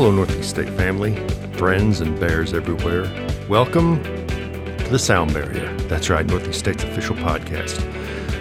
Hello, 0.00 0.10
Northeast 0.10 0.48
State 0.48 0.70
family, 0.70 1.14
friends, 1.58 2.00
and 2.00 2.18
bears 2.18 2.54
everywhere. 2.54 3.02
Welcome 3.50 4.02
to 4.02 4.88
the 4.88 4.98
Sound 4.98 5.34
Barrier. 5.34 5.76
That's 5.88 6.08
right, 6.08 6.24
Northeast 6.24 6.58
State's 6.58 6.82
official 6.84 7.14
podcast. 7.16 7.84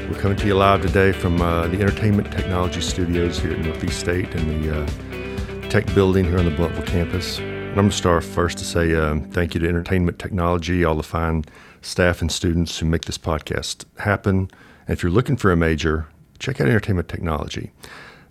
We're 0.09 0.17
coming 0.21 0.37
to 0.37 0.47
you 0.47 0.55
live 0.55 0.81
today 0.81 1.11
from 1.11 1.41
uh, 1.41 1.67
the 1.67 1.81
Entertainment 1.81 2.31
Technology 2.31 2.79
Studios 2.79 3.39
here 3.39 3.51
at 3.51 3.59
Northeast 3.59 3.99
State 3.99 4.33
in 4.35 4.61
the 4.61 4.83
uh, 4.83 5.69
tech 5.69 5.85
building 5.93 6.23
here 6.23 6.39
on 6.39 6.45
the 6.45 6.51
Blountville 6.51 6.87
campus. 6.87 7.39
And 7.39 7.71
I'm 7.71 7.75
going 7.75 7.89
to 7.89 7.97
start 7.97 8.23
first 8.23 8.57
to 8.59 8.63
say 8.63 8.95
um, 8.95 9.29
thank 9.29 9.53
you 9.53 9.59
to 9.59 9.67
Entertainment 9.67 10.17
Technology, 10.17 10.85
all 10.85 10.95
the 10.95 11.03
fine 11.03 11.43
staff 11.81 12.21
and 12.21 12.31
students 12.31 12.79
who 12.79 12.85
make 12.85 13.03
this 13.03 13.17
podcast 13.17 13.83
happen. 13.97 14.49
And 14.87 14.97
if 14.97 15.03
you're 15.03 15.11
looking 15.11 15.35
for 15.35 15.51
a 15.51 15.57
major, 15.57 16.07
check 16.39 16.61
out 16.61 16.69
Entertainment 16.69 17.09
Technology 17.09 17.73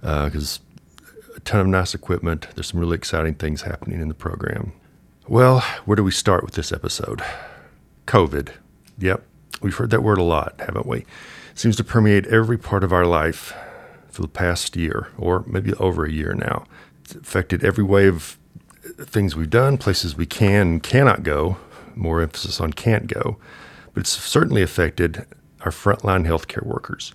because 0.00 0.60
a 1.38 1.40
ton 1.40 1.60
of 1.60 1.66
nice 1.68 1.94
equipment. 1.94 2.48
There's 2.56 2.66
some 2.66 2.80
really 2.80 2.96
exciting 2.96 3.34
things 3.34 3.62
happening 3.62 4.00
in 4.00 4.08
the 4.08 4.14
program. 4.14 4.72
Well, 5.28 5.60
where 5.84 5.94
do 5.94 6.02
we 6.02 6.10
start 6.10 6.42
with 6.42 6.54
this 6.54 6.72
episode? 6.72 7.22
COVID. 8.06 8.50
Yep, 8.98 9.22
we've 9.62 9.76
heard 9.76 9.90
that 9.90 10.02
word 10.02 10.18
a 10.18 10.24
lot, 10.24 10.56
haven't 10.58 10.86
we? 10.86 10.98
It 10.98 11.06
seems 11.54 11.76
to 11.76 11.84
permeate 11.84 12.26
every 12.26 12.58
part 12.58 12.82
of 12.82 12.92
our 12.92 13.06
life 13.06 13.54
for 14.10 14.22
the 14.22 14.28
past 14.28 14.74
year, 14.74 15.08
or 15.16 15.44
maybe 15.46 15.72
over 15.74 16.04
a 16.04 16.10
year 16.10 16.34
now. 16.34 16.64
It's 17.04 17.14
affected 17.14 17.64
every 17.64 17.84
way 17.84 18.08
of 18.08 18.36
things 18.82 19.36
we've 19.36 19.48
done, 19.48 19.78
places 19.78 20.16
we 20.16 20.26
can 20.26 20.66
and 20.66 20.82
cannot 20.82 21.22
go, 21.22 21.56
more 21.94 22.20
emphasis 22.20 22.60
on 22.60 22.72
can't 22.72 23.06
go, 23.06 23.36
but 23.94 24.00
it's 24.00 24.10
certainly 24.10 24.62
affected 24.62 25.24
our 25.60 25.70
frontline 25.70 26.26
healthcare 26.26 26.66
workers. 26.66 27.14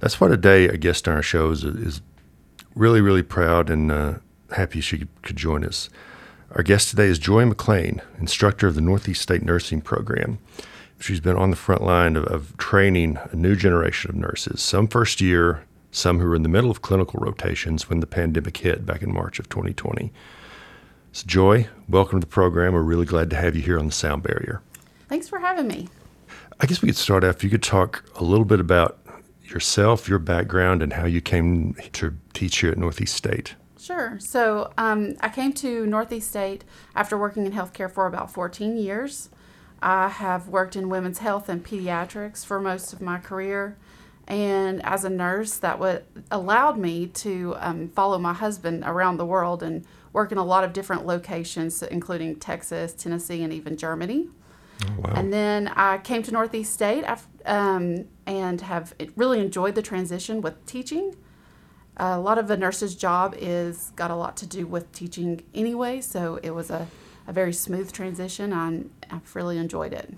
That's 0.00 0.20
why 0.20 0.28
today 0.28 0.66
a 0.66 0.76
guest 0.76 1.08
on 1.08 1.14
our 1.14 1.22
show 1.22 1.50
is, 1.50 1.64
is 1.64 2.02
really, 2.74 3.00
really 3.00 3.22
proud 3.22 3.70
and 3.70 3.90
uh, 3.90 4.14
happy 4.52 4.80
she 4.80 5.06
could 5.22 5.36
join 5.36 5.64
us. 5.64 5.90
Our 6.52 6.62
guest 6.62 6.90
today 6.90 7.06
is 7.06 7.18
Joy 7.18 7.44
McLain, 7.44 8.00
instructor 8.18 8.66
of 8.66 8.74
the 8.74 8.80
Northeast 8.80 9.22
State 9.22 9.42
Nursing 9.42 9.80
Program. 9.80 10.38
She's 10.98 11.20
been 11.20 11.36
on 11.36 11.50
the 11.50 11.56
front 11.56 11.82
line 11.82 12.16
of, 12.16 12.24
of 12.24 12.56
training 12.56 13.18
a 13.30 13.36
new 13.36 13.56
generation 13.56 14.10
of 14.10 14.16
nurses, 14.16 14.60
some 14.60 14.88
first 14.88 15.20
year, 15.20 15.64
some 15.92 16.18
who 16.18 16.26
were 16.26 16.34
in 16.34 16.42
the 16.42 16.48
middle 16.48 16.70
of 16.70 16.82
clinical 16.82 17.20
rotations 17.20 17.88
when 17.88 18.00
the 18.00 18.06
pandemic 18.06 18.56
hit 18.58 18.84
back 18.84 19.02
in 19.02 19.12
March 19.12 19.38
of 19.38 19.48
2020. 19.48 20.12
So, 21.12 21.26
Joy, 21.26 21.68
welcome 21.88 22.20
to 22.20 22.26
the 22.26 22.30
program. 22.30 22.74
We're 22.74 22.82
really 22.82 23.06
glad 23.06 23.30
to 23.30 23.36
have 23.36 23.56
you 23.56 23.62
here 23.62 23.78
on 23.78 23.86
the 23.86 23.92
Sound 23.92 24.22
Barrier. 24.22 24.60
Thanks 25.08 25.28
for 25.28 25.38
having 25.38 25.66
me. 25.66 25.88
I 26.60 26.66
guess 26.66 26.82
we 26.82 26.86
could 26.88 26.96
start 26.96 27.24
off. 27.24 27.42
You 27.42 27.50
could 27.50 27.62
talk 27.62 28.04
a 28.16 28.22
little 28.22 28.44
bit 28.44 28.60
about 28.60 28.98
yourself, 29.50 30.08
your 30.08 30.18
background, 30.18 30.82
and 30.82 30.92
how 30.92 31.06
you 31.06 31.20
came 31.20 31.74
to 31.92 32.16
teach 32.32 32.58
here 32.58 32.70
at 32.70 32.78
Northeast 32.78 33.14
State. 33.14 33.54
Sure. 33.78 34.18
So 34.20 34.72
um, 34.76 35.16
I 35.20 35.30
came 35.30 35.52
to 35.54 35.86
Northeast 35.86 36.28
State 36.28 36.64
after 36.94 37.16
working 37.16 37.46
in 37.46 37.52
healthcare 37.52 37.90
for 37.90 38.06
about 38.06 38.30
14 38.30 38.76
years. 38.76 39.30
I 39.82 40.08
have 40.08 40.48
worked 40.48 40.76
in 40.76 40.90
women's 40.90 41.18
health 41.18 41.48
and 41.48 41.64
pediatrics 41.64 42.44
for 42.44 42.60
most 42.60 42.92
of 42.92 43.00
my 43.00 43.18
career. 43.18 43.78
And 44.28 44.84
as 44.84 45.04
a 45.04 45.10
nurse, 45.10 45.56
that 45.58 45.78
what 45.78 46.06
allowed 46.30 46.78
me 46.78 47.06
to 47.06 47.56
um, 47.58 47.88
follow 47.88 48.18
my 48.18 48.34
husband 48.34 48.84
around 48.86 49.16
the 49.16 49.26
world 49.26 49.62
and 49.62 49.84
work 50.12 50.30
in 50.30 50.38
a 50.38 50.44
lot 50.44 50.62
of 50.62 50.72
different 50.72 51.06
locations, 51.06 51.82
including 51.82 52.36
Texas, 52.36 52.92
Tennessee, 52.92 53.42
and 53.42 53.52
even 53.52 53.76
Germany. 53.76 54.28
Oh, 54.84 54.94
wow. 54.98 55.12
And 55.14 55.32
then 55.32 55.68
I 55.68 55.98
came 55.98 56.22
to 56.22 56.32
Northeast 56.32 56.72
State 56.72 57.04
um, 57.44 58.06
and 58.26 58.60
have 58.60 58.94
really 59.16 59.40
enjoyed 59.40 59.74
the 59.74 59.82
transition 59.82 60.40
with 60.40 60.64
teaching. 60.66 61.16
a 61.96 62.18
lot 62.18 62.38
of 62.38 62.50
a 62.50 62.56
nurse's 62.56 62.94
job 62.94 63.34
is 63.38 63.92
got 63.96 64.10
a 64.10 64.16
lot 64.16 64.36
to 64.38 64.46
do 64.46 64.66
with 64.66 64.90
teaching 64.92 65.42
anyway, 65.54 66.00
so 66.00 66.38
it 66.42 66.50
was 66.50 66.70
a, 66.70 66.86
a 67.26 67.32
very 67.32 67.52
smooth 67.52 67.92
transition. 67.92 68.52
and 68.52 68.90
I've 69.10 69.34
really 69.34 69.58
enjoyed 69.58 69.92
it. 69.92 70.14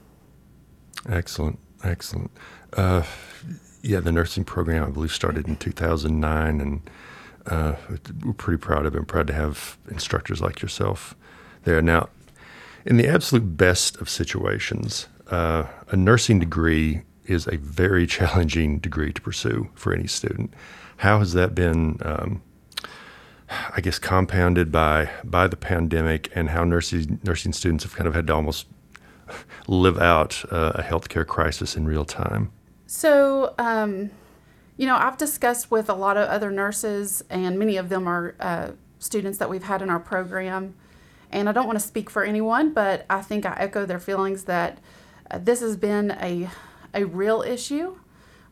Excellent, 1.09 1.59
excellent. 1.83 2.31
Uh, 2.73 3.03
yeah, 3.83 4.01
the 4.01 4.13
nursing 4.13 4.45
program 4.45 4.85
I 4.85 4.91
believe 4.91 5.13
started 5.13 5.49
in 5.49 5.57
2009, 5.57 6.61
and 6.61 6.91
uh, 7.47 7.75
we're 8.25 8.33
pretty 8.33 8.59
proud 8.59 8.87
of 8.87 8.95
it. 8.95 8.99
I'm 8.99 9.07
proud 9.07 9.27
to 9.27 9.33
have 9.33 9.77
instructors 9.91 10.41
like 10.41 10.63
yourself 10.63 11.17
there. 11.65 11.83
Now, 11.83 12.09
in 12.85 12.97
the 12.97 13.09
absolute 13.09 13.57
best 13.57 13.97
of 14.01 14.09
situations, 14.09 15.09
uh, 15.31 15.65
a 15.89 15.97
nursing 15.97 16.39
degree 16.39 17.03
is 17.27 17.47
a 17.47 17.57
very 17.57 18.07
challenging 18.19 18.79
degree 18.79 19.13
to 19.13 19.21
pursue 19.21 19.69
for 19.75 19.93
any 19.93 20.07
student. 20.07 20.53
How 20.99 21.19
has 21.19 21.33
that 21.33 21.55
been, 21.55 21.99
um, 22.03 22.43
I 23.75 23.81
guess, 23.81 23.99
compounded 23.99 24.71
by 24.71 25.11
by 25.25 25.47
the 25.47 25.57
pandemic, 25.57 26.31
and 26.35 26.51
how 26.51 26.65
nursing 26.65 27.21
nursing 27.25 27.53
students 27.53 27.85
have 27.85 27.95
kind 27.95 28.07
of 28.07 28.15
had 28.15 28.27
to 28.29 28.35
almost 28.35 28.67
live 29.67 29.99
out 29.99 30.45
uh, 30.53 30.73
a 30.77 30.83
healthcare 30.83 31.27
crisis 31.27 31.77
in 31.77 31.87
real 31.87 32.05
time? 32.05 32.53
So, 32.87 33.55
um, 33.59 34.11
you 34.77 34.87
know, 34.87 34.97
I've 34.97 35.17
discussed 35.17 35.71
with 35.71 35.89
a 35.89 35.95
lot 35.95 36.17
of 36.17 36.29
other 36.29 36.51
nurses, 36.51 37.23
and 37.31 37.59
many 37.59 37.77
of 37.77 37.89
them 37.89 38.07
are 38.07 38.35
uh, 38.39 38.71
students 38.99 39.39
that 39.39 39.51
we've 39.51 39.63
had 39.63 39.83
in 39.83 39.91
our 39.91 40.01
program. 40.01 40.75
And 41.33 41.49
I 41.49 41.53
don't 41.53 41.67
want 41.67 41.79
to 41.79 41.85
speak 41.85 42.11
for 42.11 42.23
anyone, 42.25 42.73
but 42.73 43.07
I 43.09 43.23
think 43.23 43.47
I 43.47 43.57
echo 43.59 43.87
their 43.87 43.99
feelings 43.99 44.45
that 44.45 44.79
uh, 45.31 45.39
this 45.39 45.61
has 45.61 45.77
been 45.77 46.11
a, 46.13 46.49
a 46.93 47.05
real 47.05 47.43
issue. 47.43 47.97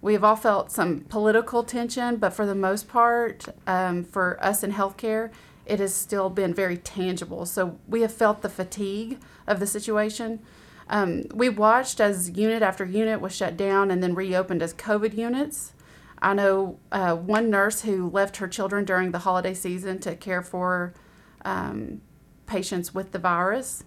We 0.00 0.14
have 0.14 0.24
all 0.24 0.36
felt 0.36 0.72
some 0.72 1.00
political 1.00 1.62
tension, 1.62 2.16
but 2.16 2.32
for 2.32 2.46
the 2.46 2.54
most 2.54 2.88
part, 2.88 3.46
um, 3.66 4.02
for 4.02 4.42
us 4.42 4.64
in 4.64 4.72
healthcare, 4.72 5.30
it 5.66 5.78
has 5.78 5.94
still 5.94 6.30
been 6.30 6.54
very 6.54 6.78
tangible. 6.78 7.44
So 7.44 7.78
we 7.86 8.00
have 8.00 8.12
felt 8.12 8.40
the 8.40 8.48
fatigue 8.48 9.18
of 9.46 9.60
the 9.60 9.66
situation. 9.66 10.40
Um, 10.88 11.24
we 11.34 11.48
watched 11.48 12.00
as 12.00 12.30
unit 12.30 12.62
after 12.62 12.84
unit 12.84 13.20
was 13.20 13.36
shut 13.36 13.56
down 13.56 13.90
and 13.90 14.02
then 14.02 14.14
reopened 14.14 14.62
as 14.62 14.74
COVID 14.74 15.16
units. 15.16 15.74
I 16.20 16.34
know 16.34 16.78
uh, 16.90 17.14
one 17.14 17.50
nurse 17.50 17.82
who 17.82 18.10
left 18.10 18.38
her 18.38 18.48
children 18.48 18.84
during 18.84 19.12
the 19.12 19.20
holiday 19.20 19.54
season 19.54 20.00
to 20.00 20.16
care 20.16 20.42
for 20.42 20.94
um, 21.44 22.00
patients 22.50 22.92
with 22.92 23.12
the 23.12 23.18
virus. 23.18 23.84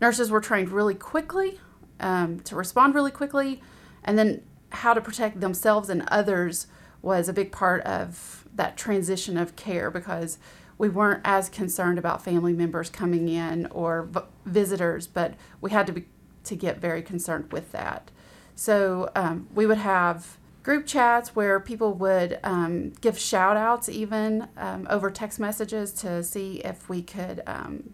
Nurses 0.00 0.30
were 0.30 0.40
trained 0.40 0.70
really 0.70 0.94
quickly 0.94 1.60
um, 2.00 2.40
to 2.40 2.56
respond 2.56 2.94
really 2.94 3.10
quickly, 3.10 3.62
and 4.02 4.18
then 4.18 4.42
how 4.70 4.94
to 4.94 5.00
protect 5.00 5.40
themselves 5.40 5.90
and 5.90 6.02
others 6.08 6.66
was 7.02 7.28
a 7.28 7.32
big 7.32 7.52
part 7.52 7.82
of 7.82 8.46
that 8.54 8.76
transition 8.76 9.36
of 9.36 9.56
care 9.56 9.90
because 9.90 10.38
we 10.78 10.88
weren't 10.88 11.20
as 11.24 11.48
concerned 11.50 11.98
about 11.98 12.24
family 12.24 12.54
members 12.54 12.88
coming 12.88 13.28
in 13.28 13.66
or 13.66 14.08
v- 14.10 14.20
visitors, 14.46 15.06
but 15.06 15.34
we 15.60 15.70
had 15.70 15.86
to 15.86 15.92
be 15.92 16.06
to 16.44 16.56
get 16.56 16.78
very 16.78 17.02
concerned 17.02 17.52
with 17.52 17.70
that. 17.72 18.10
So 18.54 19.10
um, 19.14 19.46
we 19.54 19.66
would 19.66 19.78
have 19.78 20.38
group 20.70 20.86
chats 20.86 21.34
where 21.34 21.58
people 21.58 21.94
would 21.94 22.38
um, 22.44 22.90
give 23.00 23.18
shout 23.18 23.56
outs 23.56 23.88
even 23.88 24.46
um, 24.56 24.86
over 24.88 25.10
text 25.10 25.40
messages 25.40 25.92
to 25.92 26.22
see 26.22 26.60
if 26.60 26.88
we 26.88 27.02
could 27.02 27.42
um, 27.44 27.92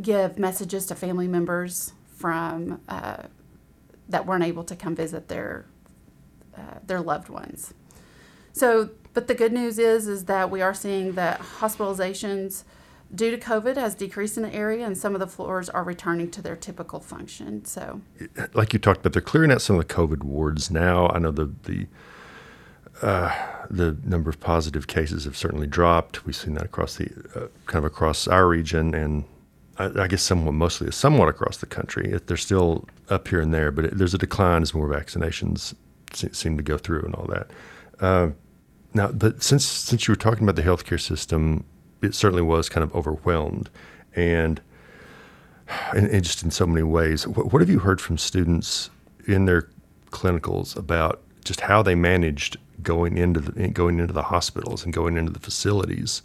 give 0.00 0.38
messages 0.38 0.86
to 0.86 0.94
family 0.94 1.26
members 1.26 1.94
from 2.14 2.80
uh, 2.88 3.24
that 4.08 4.24
weren't 4.24 4.44
able 4.44 4.62
to 4.62 4.76
come 4.76 4.94
visit 4.94 5.26
their 5.26 5.66
uh, 6.56 6.78
their 6.86 7.00
loved 7.00 7.28
ones. 7.28 7.74
So, 8.52 8.90
but 9.12 9.26
the 9.26 9.34
good 9.34 9.52
news 9.52 9.80
is 9.80 10.06
is 10.06 10.26
that 10.26 10.48
we 10.48 10.62
are 10.62 10.72
seeing 10.72 11.14
that 11.14 11.40
hospitalizations 11.40 12.62
due 13.14 13.30
to 13.30 13.38
COVID 13.38 13.76
has 13.76 13.94
decreased 13.94 14.36
in 14.36 14.42
the 14.42 14.54
area, 14.54 14.86
and 14.86 14.96
some 14.96 15.14
of 15.14 15.20
the 15.20 15.26
floors 15.26 15.68
are 15.68 15.84
returning 15.84 16.30
to 16.30 16.42
their 16.42 16.56
typical 16.56 17.00
function. 17.00 17.64
So, 17.64 18.00
like 18.54 18.72
you 18.72 18.78
talked 18.78 19.00
about, 19.00 19.12
they're 19.12 19.22
clearing 19.22 19.52
out 19.52 19.62
some 19.62 19.78
of 19.78 19.86
the 19.86 19.94
COVID 19.94 20.22
wards 20.22 20.70
now. 20.70 21.08
I 21.08 21.18
know 21.18 21.30
the 21.30 21.52
the 21.64 21.86
uh, 23.02 23.34
the 23.68 23.96
number 24.04 24.30
of 24.30 24.40
positive 24.40 24.86
cases 24.86 25.24
have 25.24 25.36
certainly 25.36 25.66
dropped. 25.66 26.24
We've 26.24 26.36
seen 26.36 26.54
that 26.54 26.64
across 26.64 26.96
the 26.96 27.06
uh, 27.34 27.48
kind 27.66 27.84
of 27.84 27.84
across 27.84 28.28
our 28.28 28.46
region, 28.46 28.94
and 28.94 29.24
I, 29.78 30.02
I, 30.02 30.06
guess 30.06 30.22
somewhat 30.22 30.52
mostly 30.52 30.90
somewhat 30.92 31.28
across 31.28 31.58
the 31.58 31.66
country. 31.66 32.18
They're 32.26 32.36
still 32.36 32.88
up 33.08 33.28
here 33.28 33.40
and 33.40 33.52
there, 33.52 33.70
but 33.70 33.86
it, 33.86 33.98
there's 33.98 34.14
a 34.14 34.18
decline 34.18 34.62
as 34.62 34.72
more 34.72 34.88
vaccinations 34.88 35.74
seem 36.12 36.56
to 36.56 36.62
go 36.62 36.78
through 36.78 37.02
and 37.02 37.14
all 37.14 37.26
that. 37.26 37.50
Uh, 37.98 38.30
now, 38.94 39.08
but 39.08 39.42
since 39.42 39.64
since 39.64 40.06
you 40.06 40.12
were 40.12 40.16
talking 40.16 40.44
about 40.44 40.56
the 40.56 40.62
healthcare 40.62 41.00
system 41.00 41.64
it 42.02 42.14
certainly 42.14 42.42
was 42.42 42.68
kind 42.68 42.84
of 42.84 42.94
overwhelmed, 42.94 43.70
and 44.14 44.60
and, 45.94 46.06
and 46.06 46.24
just 46.24 46.42
in 46.42 46.50
so 46.50 46.66
many 46.66 46.82
ways. 46.82 47.26
What, 47.26 47.52
what 47.52 47.62
have 47.62 47.70
you 47.70 47.78
heard 47.78 48.00
from 48.00 48.18
students 48.18 48.90
in 49.26 49.46
their 49.46 49.68
clinicals 50.10 50.76
about 50.76 51.20
just 51.44 51.62
how 51.62 51.82
they 51.82 51.94
managed 51.94 52.56
going 52.82 53.16
into 53.16 53.40
the 53.40 53.68
going 53.68 54.00
into 54.00 54.12
the 54.12 54.24
hospitals 54.24 54.84
and 54.84 54.92
going 54.92 55.16
into 55.16 55.32
the 55.32 55.38
facilities, 55.38 56.22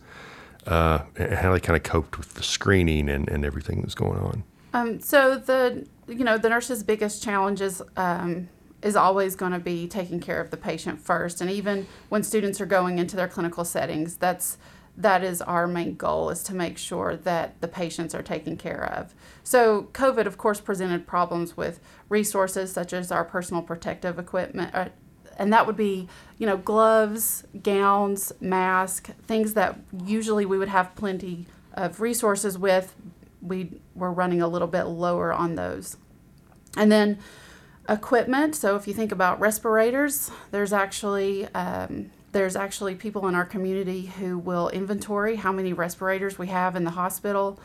uh, 0.66 1.00
and 1.16 1.34
how 1.34 1.54
they 1.54 1.60
kind 1.60 1.78
of 1.78 1.84
coped 1.84 2.18
with 2.18 2.34
the 2.34 2.44
screening 2.44 3.10
and, 3.10 3.30
and 3.30 3.46
everything 3.46 3.78
that 3.78 3.86
was 3.86 3.96
going 3.96 4.20
on. 4.20 4.44
Um, 4.74 5.00
so 5.00 5.38
the 5.38 5.88
you 6.08 6.24
know 6.24 6.38
the 6.38 6.50
nurse's 6.50 6.84
biggest 6.84 7.24
challenges 7.24 7.82
um, 7.96 8.50
is 8.82 8.96
always 8.96 9.36
going 9.36 9.54
to 9.54 9.60
be 9.60 9.88
taking 9.88 10.20
care 10.20 10.40
of 10.42 10.52
the 10.52 10.58
patient 10.58 11.00
first, 11.00 11.42
and 11.42 11.50
even 11.50 11.88
when 12.10 12.24
students 12.24 12.60
are 12.62 12.66
going 12.66 13.00
into 13.00 13.16
their 13.16 13.28
clinical 13.28 13.66
settings, 13.66 14.18
that's 14.18 14.58
that 14.98 15.24
is 15.24 15.42
our 15.44 15.68
main 15.68 15.96
goal 15.96 16.32
is 16.32 16.42
to 16.44 16.56
make 16.56 16.78
sure 16.78 17.16
that 17.16 17.62
the 17.62 17.68
patients 17.68 18.16
are 18.16 18.24
taken 18.24 18.58
care 18.58 18.84
of. 18.84 19.14
So 19.44 19.90
COVID, 19.94 20.26
of 20.26 20.38
course, 20.38 20.60
presented 20.60 21.06
problems 21.06 21.56
with 21.56 21.80
resources 22.10 22.74
such 22.74 22.94
as 22.94 23.12
our 23.12 23.24
personal 23.24 23.62
protective 23.62 24.18
equipment, 24.18 24.74
uh, 24.74 24.90
and 25.38 25.54
that 25.54 25.68
would 25.68 25.78
be, 25.78 26.08
you 26.40 26.48
know, 26.48 26.58
gloves, 26.58 27.44
gowns, 27.62 28.34
mask, 28.42 29.12
things 29.28 29.54
that 29.54 29.80
usually 30.04 30.46
we 30.48 30.58
would 30.58 30.70
have 30.70 30.96
plenty 30.96 31.46
of 31.74 32.02
resources 32.02 32.58
with. 32.58 32.96
We 33.40 33.80
were 33.94 34.12
running 34.12 34.42
a 34.42 34.48
little 34.48 34.68
bit 34.68 34.86
lower 34.86 35.32
on 35.32 35.54
those, 35.54 35.98
and 36.76 36.92
then 36.92 37.20
equipment. 37.88 38.56
So 38.56 38.76
if 38.76 38.88
you 38.88 38.96
think 38.96 39.12
about 39.12 39.40
respirators, 39.40 40.32
there's 40.50 40.74
actually 40.74 41.46
um, 41.54 42.10
there's 42.38 42.56
actually 42.56 42.94
people 42.94 43.28
in 43.28 43.34
our 43.34 43.46
community 43.46 44.06
who 44.20 44.38
will 44.38 44.70
inventory 44.70 45.38
how 45.38 45.52
many 45.52 45.74
respirators 45.74 46.38
we 46.38 46.46
have 46.46 46.76
in 46.76 46.84
the 46.84 46.92
hospital 46.92 47.60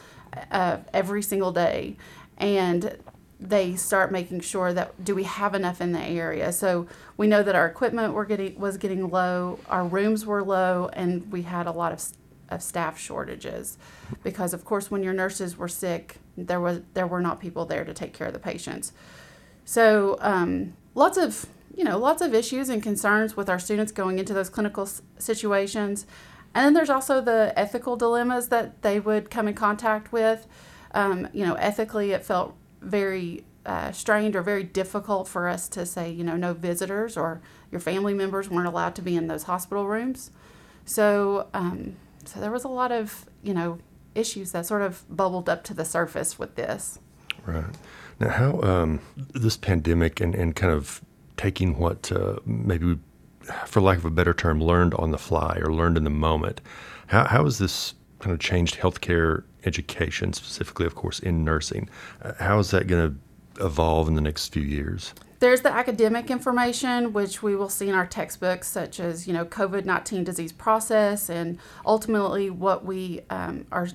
uh, 0.50 0.78
every 0.94 1.22
single 1.22 1.52
day. 1.52 1.94
And 2.38 2.96
they 3.38 3.76
start 3.76 4.10
making 4.10 4.40
sure 4.40 4.72
that 4.72 5.04
do 5.04 5.14
we 5.14 5.24
have 5.24 5.54
enough 5.54 5.82
in 5.82 5.92
the 5.92 6.00
area. 6.00 6.50
So 6.52 6.86
we 7.18 7.26
know 7.26 7.42
that 7.42 7.54
our 7.54 7.66
equipment 7.66 8.14
were 8.14 8.24
getting 8.24 8.58
was 8.58 8.78
getting 8.78 9.10
low, 9.10 9.58
our 9.68 9.84
rooms 9.84 10.24
were 10.24 10.42
low, 10.42 10.88
and 10.94 11.30
we 11.30 11.42
had 11.42 11.66
a 11.66 11.72
lot 11.72 11.92
of, 11.92 12.02
of 12.48 12.62
staff 12.62 12.98
shortages 12.98 13.76
because 14.22 14.54
of 14.54 14.64
course 14.64 14.90
when 14.90 15.02
your 15.02 15.12
nurses 15.12 15.58
were 15.58 15.68
sick, 15.68 16.16
there 16.38 16.60
was 16.60 16.80
there 16.94 17.06
were 17.06 17.20
not 17.20 17.40
people 17.40 17.66
there 17.66 17.84
to 17.84 17.92
take 17.92 18.14
care 18.14 18.28
of 18.28 18.32
the 18.32 18.38
patients. 18.38 18.94
So 19.66 20.16
um, 20.20 20.72
lots 20.94 21.18
of 21.18 21.46
you 21.74 21.84
know, 21.84 21.98
lots 21.98 22.22
of 22.22 22.34
issues 22.34 22.68
and 22.68 22.82
concerns 22.82 23.36
with 23.36 23.48
our 23.48 23.58
students 23.58 23.92
going 23.92 24.18
into 24.18 24.34
those 24.34 24.48
clinical 24.48 24.84
s- 24.84 25.02
situations. 25.18 26.06
And 26.54 26.66
then 26.66 26.74
there's 26.74 26.90
also 26.90 27.20
the 27.20 27.52
ethical 27.56 27.96
dilemmas 27.96 28.48
that 28.48 28.82
they 28.82 29.00
would 29.00 29.30
come 29.30 29.48
in 29.48 29.54
contact 29.54 30.12
with. 30.12 30.46
Um, 30.92 31.28
you 31.32 31.46
know, 31.46 31.54
ethically, 31.54 32.12
it 32.12 32.24
felt 32.24 32.54
very 32.80 33.44
uh, 33.64 33.92
strained 33.92 34.36
or 34.36 34.42
very 34.42 34.64
difficult 34.64 35.28
for 35.28 35.48
us 35.48 35.68
to 35.68 35.86
say, 35.86 36.10
you 36.10 36.24
know, 36.24 36.36
no 36.36 36.52
visitors 36.52 37.16
or 37.16 37.40
your 37.70 37.80
family 37.80 38.12
members 38.12 38.50
weren't 38.50 38.66
allowed 38.66 38.94
to 38.96 39.02
be 39.02 39.16
in 39.16 39.28
those 39.28 39.44
hospital 39.44 39.86
rooms. 39.86 40.30
So, 40.84 41.48
um, 41.54 41.96
so 42.24 42.40
there 42.40 42.50
was 42.50 42.64
a 42.64 42.68
lot 42.68 42.92
of, 42.92 43.24
you 43.42 43.54
know, 43.54 43.78
issues 44.14 44.52
that 44.52 44.66
sort 44.66 44.82
of 44.82 45.04
bubbled 45.08 45.48
up 45.48 45.64
to 45.64 45.74
the 45.74 45.84
surface 45.84 46.38
with 46.38 46.56
this. 46.56 46.98
Right. 47.46 47.64
Now, 48.20 48.28
how 48.28 48.60
um, 48.60 49.00
this 49.16 49.56
pandemic 49.56 50.20
and, 50.20 50.34
and 50.34 50.54
kind 50.54 50.72
of 50.72 51.00
taking 51.42 51.78
what 51.78 52.12
uh, 52.12 52.36
maybe, 52.46 52.98
for 53.66 53.80
lack 53.80 53.98
of 53.98 54.04
a 54.04 54.10
better 54.10 54.34
term, 54.34 54.62
learned 54.62 54.94
on 54.94 55.10
the 55.10 55.18
fly 55.18 55.58
or 55.62 55.72
learned 55.74 55.96
in 55.96 56.04
the 56.04 56.16
moment. 56.28 56.60
How, 57.08 57.24
how 57.24 57.44
has 57.44 57.58
this 57.58 57.94
kind 58.20 58.32
of 58.32 58.38
changed 58.38 58.74
healthcare 58.76 59.42
education, 59.64 60.32
specifically, 60.32 60.86
of 60.86 60.94
course, 60.94 61.18
in 61.18 61.44
nursing? 61.44 61.88
Uh, 62.22 62.32
how 62.38 62.60
is 62.60 62.70
that 62.70 62.86
going 62.86 63.02
to 63.08 63.64
evolve 63.64 64.06
in 64.08 64.14
the 64.14 64.20
next 64.20 64.52
few 64.52 64.62
years? 64.62 65.14
There's 65.40 65.62
the 65.62 65.72
academic 65.72 66.30
information, 66.30 67.12
which 67.12 67.42
we 67.42 67.56
will 67.56 67.68
see 67.68 67.88
in 67.88 67.94
our 67.94 68.06
textbooks, 68.06 68.68
such 68.68 69.00
as 69.00 69.26
you 69.26 69.32
know 69.32 69.44
COVID 69.44 69.84
nineteen 69.84 70.22
disease 70.22 70.52
process, 70.52 71.28
and 71.28 71.58
ultimately 71.84 72.48
what 72.50 72.84
we 72.84 73.22
um, 73.28 73.66
are 73.72 73.88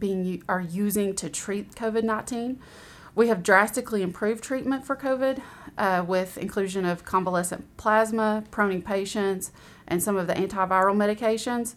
being 0.00 0.42
are 0.48 0.60
using 0.60 1.14
to 1.14 1.30
treat 1.30 1.76
COVID 1.76 2.02
nineteen. 2.02 2.58
We 3.18 3.26
have 3.26 3.42
drastically 3.42 4.02
improved 4.02 4.44
treatment 4.44 4.86
for 4.86 4.94
COVID 4.94 5.42
uh, 5.76 6.04
with 6.06 6.38
inclusion 6.38 6.84
of 6.84 7.04
convalescent 7.04 7.76
plasma, 7.76 8.44
proning 8.52 8.84
patients, 8.84 9.50
and 9.88 10.00
some 10.00 10.16
of 10.16 10.28
the 10.28 10.34
antiviral 10.34 10.94
medications. 10.94 11.74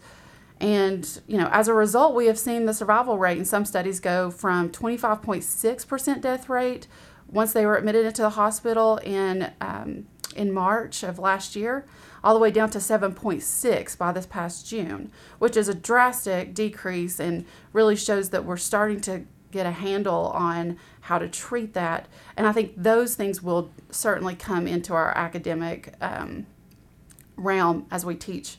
And 0.60 1.20
you 1.26 1.40
know, 1.40 1.50
as 1.52 1.68
a 1.68 1.74
result, 1.74 2.14
we 2.14 2.28
have 2.28 2.38
seen 2.38 2.68
the 2.68 2.76
survival 2.76 3.18
rate 3.18 3.40
in 3.40 3.46
some 3.46 3.66
studies 3.66 4.00
go 4.00 4.30
from 4.30 4.70
25.6% 4.70 6.22
death 6.22 6.48
rate 6.48 6.86
once 7.28 7.54
they 7.54 7.66
were 7.66 7.76
admitted 7.76 8.06
into 8.06 8.22
the 8.22 8.30
hospital 8.30 8.98
in 8.98 9.52
um, 9.62 10.06
in 10.36 10.54
March 10.54 11.02
of 11.02 11.18
last 11.18 11.56
year, 11.56 11.88
all 12.24 12.36
the 12.36 12.40
way 12.40 12.52
down 12.52 12.70
to 12.70 12.78
7.6 12.78 13.98
by 13.98 14.12
this 14.12 14.28
past 14.28 14.68
June, 14.68 15.12
which 15.40 15.58
is 15.58 15.68
a 15.68 15.74
drastic 15.74 16.54
decrease 16.54 17.20
and 17.20 17.46
really 17.74 17.96
shows 17.96 18.30
that 18.30 18.46
we're 18.46 18.58
starting 18.58 19.02
to 19.02 19.26
get 19.52 19.66
a 19.66 19.72
handle 19.72 20.28
on 20.28 20.78
how 21.02 21.20
to 21.20 21.28
treat 21.28 21.74
that. 21.74 22.08
And 22.38 22.48
I 22.48 22.52
think 22.52 22.74
those 22.78 23.16
things 23.16 23.42
will 23.42 23.72
certainly 23.90 24.36
come 24.36 24.68
into 24.68 24.94
our 24.94 25.16
academic 25.18 25.94
um, 26.02 26.46
realm 27.36 27.86
as 27.92 28.06
we 28.06 28.16
teach 28.16 28.58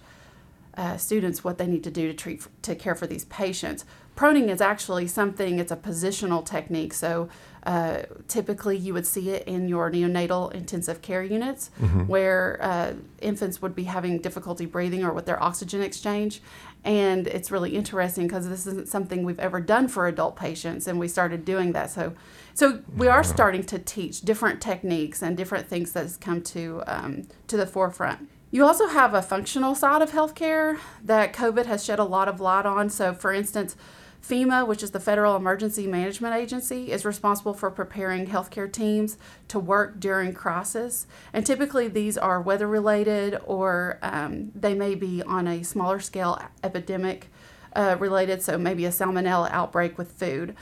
uh, 0.76 0.96
students 0.96 1.44
what 1.44 1.58
they 1.58 1.66
need 1.66 1.84
to 1.84 1.90
do 1.90 2.08
to 2.08 2.14
treat 2.14 2.46
to 2.62 2.74
care 2.74 2.94
for 2.94 3.06
these 3.06 3.24
patients. 3.26 3.84
Proning 4.16 4.48
is 4.48 4.60
actually 4.60 5.06
something. 5.06 5.58
It's 5.58 5.72
a 5.72 5.76
positional 5.76 6.44
technique. 6.44 6.92
So 6.92 7.28
uh, 7.64 8.02
typically, 8.26 8.76
you 8.76 8.92
would 8.92 9.06
see 9.06 9.30
it 9.30 9.46
in 9.46 9.68
your 9.68 9.90
neonatal 9.90 10.52
intensive 10.52 11.00
care 11.00 11.22
units, 11.22 11.70
mm-hmm. 11.80 12.06
where 12.08 12.58
uh, 12.60 12.94
infants 13.20 13.62
would 13.62 13.74
be 13.74 13.84
having 13.84 14.18
difficulty 14.18 14.66
breathing 14.66 15.04
or 15.04 15.12
with 15.12 15.26
their 15.26 15.40
oxygen 15.40 15.80
exchange, 15.80 16.42
and 16.84 17.28
it's 17.28 17.52
really 17.52 17.76
interesting 17.76 18.26
because 18.26 18.48
this 18.48 18.66
isn't 18.66 18.88
something 18.88 19.22
we've 19.22 19.38
ever 19.38 19.60
done 19.60 19.86
for 19.86 20.08
adult 20.08 20.34
patients, 20.34 20.88
and 20.88 20.98
we 20.98 21.06
started 21.06 21.44
doing 21.44 21.70
that. 21.72 21.90
So, 21.90 22.14
so 22.52 22.82
we 22.96 23.06
are 23.06 23.22
starting 23.22 23.62
to 23.64 23.78
teach 23.78 24.22
different 24.22 24.60
techniques 24.60 25.22
and 25.22 25.36
different 25.36 25.68
things 25.68 25.92
that 25.92 26.02
has 26.02 26.16
come 26.16 26.42
to 26.42 26.82
um, 26.88 27.28
to 27.46 27.56
the 27.56 27.66
forefront. 27.66 28.28
You 28.50 28.66
also 28.66 28.88
have 28.88 29.14
a 29.14 29.22
functional 29.22 29.76
side 29.76 30.02
of 30.02 30.10
healthcare 30.10 30.78
that 31.04 31.32
COVID 31.32 31.66
has 31.66 31.84
shed 31.84 32.00
a 32.00 32.04
lot 32.04 32.28
of 32.28 32.40
light 32.40 32.66
on. 32.66 32.90
So, 32.90 33.14
for 33.14 33.32
instance, 33.32 33.76
FEMA, 34.22 34.66
which 34.66 34.82
is 34.82 34.92
the 34.92 35.00
Federal 35.00 35.34
Emergency 35.34 35.86
Management 35.86 36.36
Agency, 36.36 36.92
is 36.92 37.04
responsible 37.04 37.54
for 37.54 37.70
preparing 37.70 38.28
healthcare 38.28 38.72
teams 38.72 39.18
to 39.48 39.58
work 39.58 39.98
during 39.98 40.32
crisis. 40.32 41.06
And 41.32 41.44
typically, 41.44 41.88
these 41.88 42.16
are 42.16 42.40
weather 42.40 42.68
related 42.68 43.40
or 43.44 43.98
um, 44.00 44.52
they 44.54 44.74
may 44.74 44.94
be 44.94 45.22
on 45.22 45.48
a 45.48 45.64
smaller 45.64 45.98
scale 45.98 46.40
epidemic 46.62 47.30
uh, 47.74 47.96
related, 47.98 48.42
so 48.42 48.56
maybe 48.56 48.84
a 48.84 48.90
salmonella 48.90 49.50
outbreak 49.50 49.98
with 49.98 50.12
food. 50.12 50.54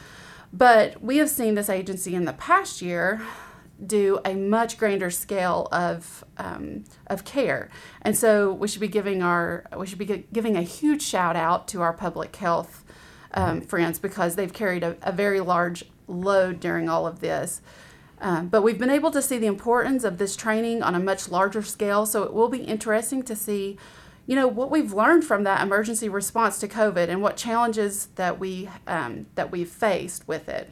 But 0.52 1.02
we 1.02 1.18
have 1.18 1.28
seen 1.28 1.54
this 1.54 1.68
agency 1.68 2.14
in 2.14 2.24
the 2.24 2.32
past 2.32 2.80
year 2.80 3.20
do 3.84 4.20
a 4.24 4.34
much 4.34 4.78
grander 4.78 5.10
scale 5.10 5.68
of 5.72 6.24
um, 6.36 6.84
of 7.06 7.24
care, 7.24 7.70
and 8.02 8.16
so 8.16 8.52
we 8.52 8.68
should 8.68 8.80
be 8.80 8.88
giving 8.88 9.22
our 9.22 9.64
we 9.76 9.86
should 9.86 9.98
be 9.98 10.26
giving 10.32 10.56
a 10.56 10.62
huge 10.62 11.02
shout 11.02 11.34
out 11.34 11.66
to 11.68 11.80
our 11.80 11.92
public 11.92 12.34
health 12.36 12.84
um, 13.34 13.60
friends 13.60 13.98
because 13.98 14.36
they've 14.36 14.52
carried 14.52 14.82
a, 14.82 14.96
a, 15.02 15.12
very 15.12 15.40
large 15.40 15.84
load 16.08 16.60
during 16.60 16.88
all 16.88 17.06
of 17.06 17.20
this. 17.20 17.62
Um, 18.20 18.48
but 18.48 18.62
we've 18.62 18.78
been 18.78 18.90
able 18.90 19.10
to 19.12 19.22
see 19.22 19.38
the 19.38 19.46
importance 19.46 20.04
of 20.04 20.18
this 20.18 20.36
training 20.36 20.82
on 20.82 20.94
a 20.94 20.98
much 20.98 21.28
larger 21.28 21.62
scale, 21.62 22.04
so 22.06 22.22
it 22.22 22.34
will 22.34 22.48
be 22.48 22.58
interesting 22.58 23.22
to 23.22 23.36
see, 23.36 23.78
you 24.26 24.36
know, 24.36 24.46
what 24.46 24.70
we've 24.70 24.92
learned 24.92 25.24
from 25.24 25.44
that 25.44 25.62
emergency 25.62 26.08
response 26.08 26.58
to 26.58 26.68
COVID 26.68 27.08
and 27.08 27.22
what 27.22 27.36
challenges 27.36 28.08
that 28.16 28.38
we 28.38 28.68
um, 28.86 29.26
that 29.36 29.50
we've 29.50 29.70
faced 29.70 30.28
with 30.28 30.48
it. 30.48 30.70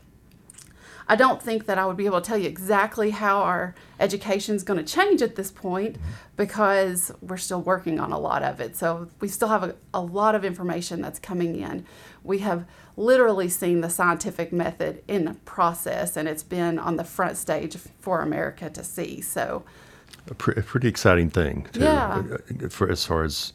I 1.09 1.17
don't 1.17 1.43
think 1.43 1.67
that 1.67 1.79
I 1.79 1.87
would 1.87 1.97
be 1.97 2.07
able 2.07 2.21
to 2.21 2.27
tell 2.27 2.37
you 2.37 2.49
exactly 2.49 3.11
how 3.11 3.41
our 3.41 3.75
education 3.99 4.55
is 4.55 4.63
going 4.63 4.85
to 4.85 4.93
change 4.93 5.23
at 5.23 5.37
this 5.37 5.51
point 5.51 5.97
because 6.37 7.11
we're 7.23 7.39
still 7.39 7.63
working 7.63 7.99
on 7.99 8.13
a 8.13 8.19
lot 8.19 8.43
of 8.43 8.61
it. 8.61 8.77
So 8.77 9.09
we 9.21 9.29
still 9.29 9.49
have 9.49 9.63
a, 9.63 9.75
a 9.95 10.01
lot 10.01 10.35
of 10.35 10.45
information 10.45 11.01
that's 11.01 11.19
coming 11.19 11.59
in. 11.59 11.87
We 12.23 12.39
have 12.41 12.67
literally 12.97 13.49
seen 13.49 13.81
the 13.81 13.89
scientific 13.89 14.53
method 14.53 15.03
in 15.09 15.35
process, 15.45 16.17
and 16.17 16.29
it's 16.29 16.43
been 16.43 16.79
on 16.79 16.97
the 16.97 17.05
front 17.05 17.37
stage 17.37 17.77
for 18.01 18.21
America 18.21 18.69
to 18.69 18.85
see. 18.85 19.21
So, 19.21 19.65
a, 20.29 20.35
pre- 20.35 20.57
a 20.57 20.63
pretty 20.63 20.89
exciting 20.89 21.31
thing, 21.31 21.69
too, 21.73 21.81
yeah. 21.81 22.23
Uh, 22.63 22.69
for 22.69 22.91
as 22.91 23.05
far 23.05 23.23
as 23.25 23.53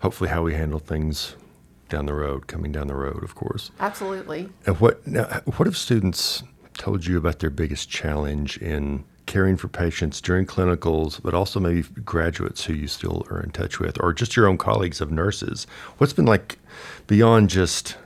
hopefully 0.00 0.30
how 0.30 0.42
we 0.42 0.54
handle 0.54 0.78
things 0.78 1.34
down 1.88 2.06
the 2.06 2.14
road, 2.14 2.46
coming 2.46 2.72
down 2.72 2.86
the 2.86 2.94
road, 2.94 3.22
of 3.22 3.34
course. 3.34 3.70
Absolutely. 3.80 4.48
And 4.64 4.80
what 4.80 5.06
now? 5.06 5.24
What 5.56 5.68
if 5.68 5.76
students 5.76 6.42
told 6.76 7.06
you 7.06 7.18
about 7.18 7.38
their 7.38 7.50
biggest 7.50 7.88
challenge 7.88 8.58
in 8.58 9.04
caring 9.26 9.56
for 9.56 9.68
patients 9.68 10.20
during 10.20 10.46
clinicals, 10.46 11.20
but 11.22 11.34
also 11.34 11.58
maybe 11.58 11.82
graduates 12.04 12.64
who 12.64 12.74
you 12.74 12.86
still 12.86 13.26
are 13.30 13.40
in 13.40 13.50
touch 13.50 13.80
with, 13.80 14.00
or 14.02 14.12
just 14.12 14.36
your 14.36 14.46
own 14.46 14.58
colleagues 14.58 15.00
of 15.00 15.10
nurses? 15.10 15.66
What's 15.98 16.12
been 16.12 16.26
like 16.26 16.58
beyond 17.06 17.50
just 17.50 17.96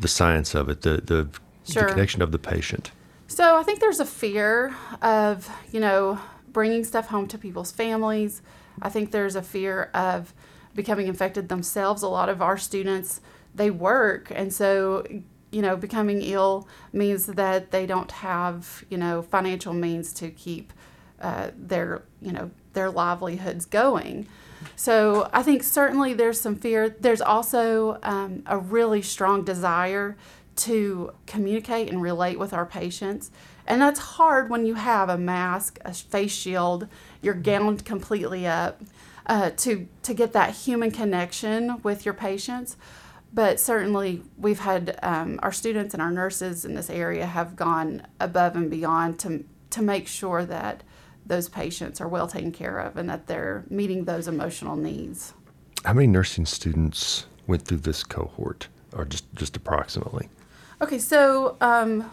the 0.00 0.08
science 0.08 0.54
of 0.54 0.68
it, 0.68 0.82
the 0.82 1.00
the, 1.04 1.28
sure. 1.70 1.84
the 1.84 1.92
connection 1.92 2.22
of 2.22 2.32
the 2.32 2.38
patient? 2.38 2.90
So 3.28 3.56
I 3.56 3.62
think 3.62 3.80
there's 3.80 4.00
a 4.00 4.06
fear 4.06 4.74
of 5.02 5.48
you 5.70 5.80
know 5.80 6.18
bringing 6.48 6.84
stuff 6.84 7.08
home 7.08 7.28
to 7.28 7.38
people's 7.38 7.72
families. 7.72 8.42
I 8.82 8.88
think 8.88 9.10
there's 9.12 9.36
a 9.36 9.42
fear 9.42 9.90
of 9.94 10.34
becoming 10.74 11.06
infected 11.06 11.48
themselves. 11.48 12.02
A 12.02 12.08
lot 12.08 12.28
of 12.28 12.42
our 12.42 12.58
students 12.58 13.20
they 13.54 13.70
work, 13.70 14.32
and 14.34 14.52
so 14.52 15.06
you 15.54 15.62
know, 15.62 15.76
becoming 15.76 16.20
ill 16.20 16.68
means 16.92 17.26
that 17.26 17.70
they 17.70 17.86
don't 17.86 18.10
have, 18.10 18.84
you 18.90 18.98
know, 18.98 19.22
financial 19.22 19.72
means 19.72 20.12
to 20.14 20.30
keep 20.30 20.72
uh, 21.20 21.50
their, 21.56 22.02
you 22.20 22.32
know, 22.32 22.50
their 22.72 22.90
livelihoods 22.90 23.64
going. 23.64 24.26
So 24.74 25.30
I 25.32 25.44
think 25.44 25.62
certainly 25.62 26.12
there's 26.12 26.40
some 26.40 26.56
fear. 26.56 26.88
There's 26.88 27.20
also 27.20 27.98
um, 28.02 28.42
a 28.46 28.58
really 28.58 29.00
strong 29.00 29.44
desire 29.44 30.16
to 30.56 31.12
communicate 31.26 31.88
and 31.88 32.02
relate 32.02 32.38
with 32.38 32.52
our 32.52 32.66
patients. 32.66 33.30
And 33.66 33.80
that's 33.80 34.00
hard 34.00 34.50
when 34.50 34.66
you 34.66 34.74
have 34.74 35.08
a 35.08 35.16
mask, 35.16 35.78
a 35.84 35.94
face 35.94 36.34
shield, 36.34 36.88
you're 37.22 37.34
gowned 37.34 37.84
completely 37.84 38.46
up 38.46 38.82
uh, 39.26 39.50
to, 39.58 39.86
to 40.02 40.14
get 40.14 40.32
that 40.32 40.50
human 40.54 40.90
connection 40.90 41.80
with 41.82 42.04
your 42.04 42.14
patients. 42.14 42.76
But 43.34 43.58
certainly, 43.58 44.22
we've 44.38 44.60
had 44.60 44.96
um, 45.02 45.40
our 45.42 45.50
students 45.50 45.92
and 45.92 46.00
our 46.00 46.12
nurses 46.12 46.64
in 46.64 46.74
this 46.74 46.88
area 46.88 47.26
have 47.26 47.56
gone 47.56 48.06
above 48.20 48.54
and 48.54 48.70
beyond 48.70 49.18
to, 49.20 49.44
to 49.70 49.82
make 49.82 50.06
sure 50.06 50.44
that 50.44 50.84
those 51.26 51.48
patients 51.48 52.00
are 52.00 52.06
well 52.06 52.28
taken 52.28 52.52
care 52.52 52.78
of 52.78 52.96
and 52.96 53.10
that 53.10 53.26
they're 53.26 53.64
meeting 53.68 54.04
those 54.04 54.28
emotional 54.28 54.76
needs. 54.76 55.34
How 55.84 55.94
many 55.94 56.06
nursing 56.06 56.46
students 56.46 57.26
went 57.48 57.62
through 57.62 57.78
this 57.78 58.04
cohort, 58.04 58.68
or 58.92 59.04
just, 59.04 59.24
just 59.34 59.56
approximately? 59.56 60.28
Okay, 60.80 61.00
so 61.00 61.56
um, 61.60 62.08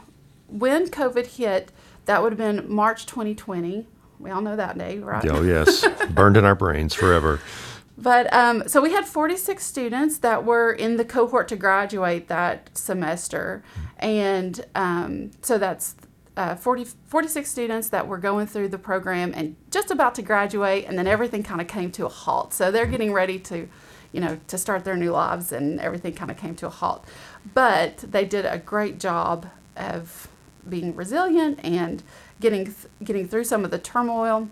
when 0.48 0.88
COVID 0.88 1.28
hit, 1.28 1.72
that 2.06 2.24
would 2.24 2.32
have 2.32 2.40
been 2.40 2.66
March 2.68 3.06
2020. 3.06 3.86
We 4.20 4.32
all 4.32 4.42
know 4.42 4.56
that 4.56 4.76
day, 4.76 4.98
right? 4.98 5.24
Oh, 5.30 5.44
yes. 5.44 5.86
Burned 6.10 6.38
in 6.38 6.46
our 6.46 6.56
brains 6.56 6.96
forever. 6.96 7.40
But 7.98 8.34
um, 8.34 8.68
so 8.68 8.82
we 8.82 8.92
had 8.92 9.06
46 9.06 9.64
students 9.64 10.18
that 10.20 10.44
were 10.46 10.72
in 10.72 10.98
the 10.98 11.06
cohort 11.06 11.48
to 11.50 11.56
graduate 11.56 12.28
that 12.30 12.76
semester. 12.76 13.64
And 14.00 14.66
um, 14.74 15.32
so 15.42 15.58
that's 15.58 15.96
uh, 16.38 16.56
40, 16.56 16.86
46 17.08 17.50
students 17.50 17.90
that 17.90 18.08
were 18.08 18.18
going 18.18 18.48
through 18.48 18.70
the 18.70 18.78
program 18.78 19.34
and 19.36 19.56
just 19.70 19.92
about 19.92 20.16
to 20.16 20.22
graduate, 20.22 20.86
and 20.88 20.98
then 20.98 21.08
everything 21.08 21.44
kind 21.44 21.62
of 21.62 21.68
came 21.68 21.92
to 21.92 22.06
a 22.06 22.10
halt. 22.10 22.54
So 22.54 22.72
they're 22.72 22.86
getting 22.86 23.14
ready 23.14 23.38
to, 23.40 23.68
you 24.12 24.22
know, 24.22 24.40
to 24.48 24.58
start 24.58 24.86
their 24.86 24.96
new 24.96 25.12
lives, 25.12 25.52
and 25.52 25.80
everything 25.80 26.14
kind 26.14 26.32
of 26.32 26.38
came 26.38 26.56
to 26.56 26.68
a 26.68 26.70
halt. 26.70 27.06
But 27.54 27.98
they 28.00 28.26
did 28.26 28.46
a 28.46 28.58
great 28.58 29.00
job 29.00 29.48
of 29.76 30.30
being 30.68 30.96
resilient 30.96 31.60
and 31.64 32.02
getting 32.40 32.74
getting 33.04 33.28
through 33.28 33.44
some 33.44 33.66
of 33.66 33.72
the 33.72 33.80
turmoil. 33.80 34.50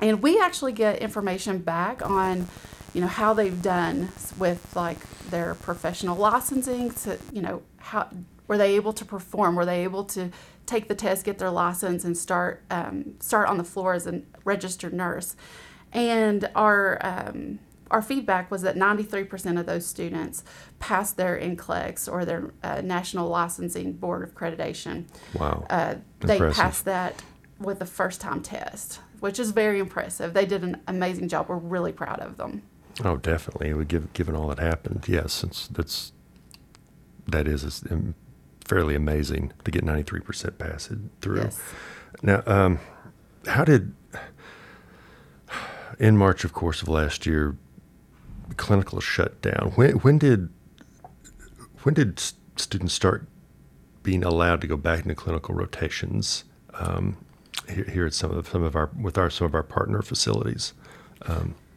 And 0.00 0.22
we 0.22 0.40
actually 0.40 0.72
get 0.72 0.98
information 1.00 1.58
back 1.58 2.04
on, 2.04 2.48
you 2.94 3.00
know, 3.00 3.06
how 3.06 3.34
they've 3.34 3.62
done 3.62 4.10
with 4.38 4.74
like 4.76 4.98
their 5.30 5.54
professional 5.54 6.16
licensing. 6.16 6.90
So, 6.90 7.18
you 7.32 7.42
know, 7.42 7.62
how 7.78 8.08
were 8.48 8.58
they 8.58 8.76
able 8.76 8.92
to 8.92 9.04
perform? 9.04 9.56
Were 9.56 9.66
they 9.66 9.84
able 9.84 10.04
to 10.04 10.30
take 10.66 10.88
the 10.88 10.94
test, 10.94 11.24
get 11.24 11.38
their 11.38 11.50
license, 11.50 12.04
and 12.04 12.16
start 12.16 12.62
um, 12.70 13.14
start 13.20 13.48
on 13.48 13.58
the 13.58 13.64
floor 13.64 13.94
as 13.94 14.06
a 14.06 14.22
registered 14.44 14.92
nurse? 14.92 15.36
And 15.92 16.48
our 16.54 16.98
um, 17.00 17.58
our 17.90 18.02
feedback 18.02 18.50
was 18.50 18.62
that 18.62 18.76
93% 18.76 19.60
of 19.60 19.66
those 19.66 19.86
students 19.86 20.42
passed 20.78 21.16
their 21.16 21.38
NCLEX 21.38 22.10
or 22.10 22.24
their 22.24 22.52
uh, 22.62 22.80
National 22.80 23.28
Licensing 23.28 23.92
Board 23.92 24.22
of 24.22 24.34
Accreditation. 24.34 25.04
Wow. 25.38 25.64
Uh, 25.70 25.96
they 26.20 26.38
passed 26.38 26.84
that 26.86 27.22
with 27.60 27.78
the 27.78 27.86
first 27.86 28.20
time 28.20 28.42
test, 28.42 29.00
which 29.20 29.38
is 29.38 29.50
very 29.50 29.78
impressive. 29.78 30.34
They 30.34 30.46
did 30.46 30.62
an 30.62 30.80
amazing 30.86 31.28
job. 31.28 31.48
We're 31.48 31.56
really 31.56 31.92
proud 31.92 32.20
of 32.20 32.36
them. 32.36 32.62
Oh, 33.04 33.16
definitely. 33.16 33.74
We 33.74 33.84
give, 33.84 34.12
given 34.12 34.34
all 34.34 34.48
that 34.48 34.58
happened, 34.58 35.04
yes, 35.06 35.32
since 35.32 35.68
that's 35.68 36.12
that 37.28 37.46
is 37.46 37.64
is, 37.64 37.84
um, 37.90 38.14
fairly 38.64 38.94
amazing 38.94 39.52
to 39.64 39.70
get 39.70 39.84
ninety 39.84 40.02
three 40.02 40.20
percent 40.20 40.58
pass 40.58 40.90
it 40.90 40.98
through. 41.20 41.42
Yes. 41.42 41.60
Now, 42.22 42.42
um, 42.46 42.78
how 43.46 43.64
did 43.64 43.94
in 45.98 46.16
March, 46.16 46.44
of 46.44 46.52
course, 46.52 46.82
of 46.82 46.88
last 46.88 47.26
year, 47.26 47.56
clinical 48.56 49.00
shut 49.00 49.42
down? 49.42 49.72
When 49.74 49.92
when 49.98 50.18
did 50.18 50.48
when 51.82 51.94
did 51.94 52.20
students 52.56 52.94
start 52.94 53.26
being 54.02 54.24
allowed 54.24 54.60
to 54.62 54.66
go 54.66 54.76
back 54.76 55.02
into 55.02 55.14
clinical 55.14 55.54
rotations 55.54 56.44
um, 56.74 57.18
here, 57.68 57.84
here 57.84 58.06
at 58.06 58.14
some 58.14 58.30
of 58.30 58.48
some 58.48 58.62
of 58.62 58.76
our 58.76 58.90
with 59.00 59.18
our 59.18 59.30
some 59.30 59.46
of 59.46 59.54
our 59.54 59.62
partner 59.62 60.02
facilities? 60.02 60.72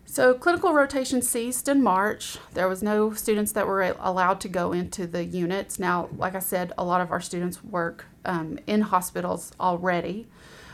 So 0.06 0.34
clinical 0.34 0.74
rotation 0.74 1.22
ceased 1.22 1.68
in 1.68 1.84
March. 1.84 2.40
There 2.54 2.68
was 2.68 2.82
no 2.82 3.14
students 3.14 3.52
that 3.52 3.68
were 3.68 3.96
allowed 4.00 4.42
to 4.42 4.50
go 4.50 4.74
into 4.74 5.06
the 5.06 5.24
units. 5.24 5.78
Now, 5.80 6.10
like 6.18 6.34
I 6.34 6.40
said, 6.40 6.74
a 6.80 6.84
lot 6.84 7.00
of 7.02 7.12
our 7.12 7.22
students 7.22 7.64
work 7.64 8.06
um, 8.26 8.58
in 8.66 8.82
hospitals 8.82 9.52
already, 9.60 10.28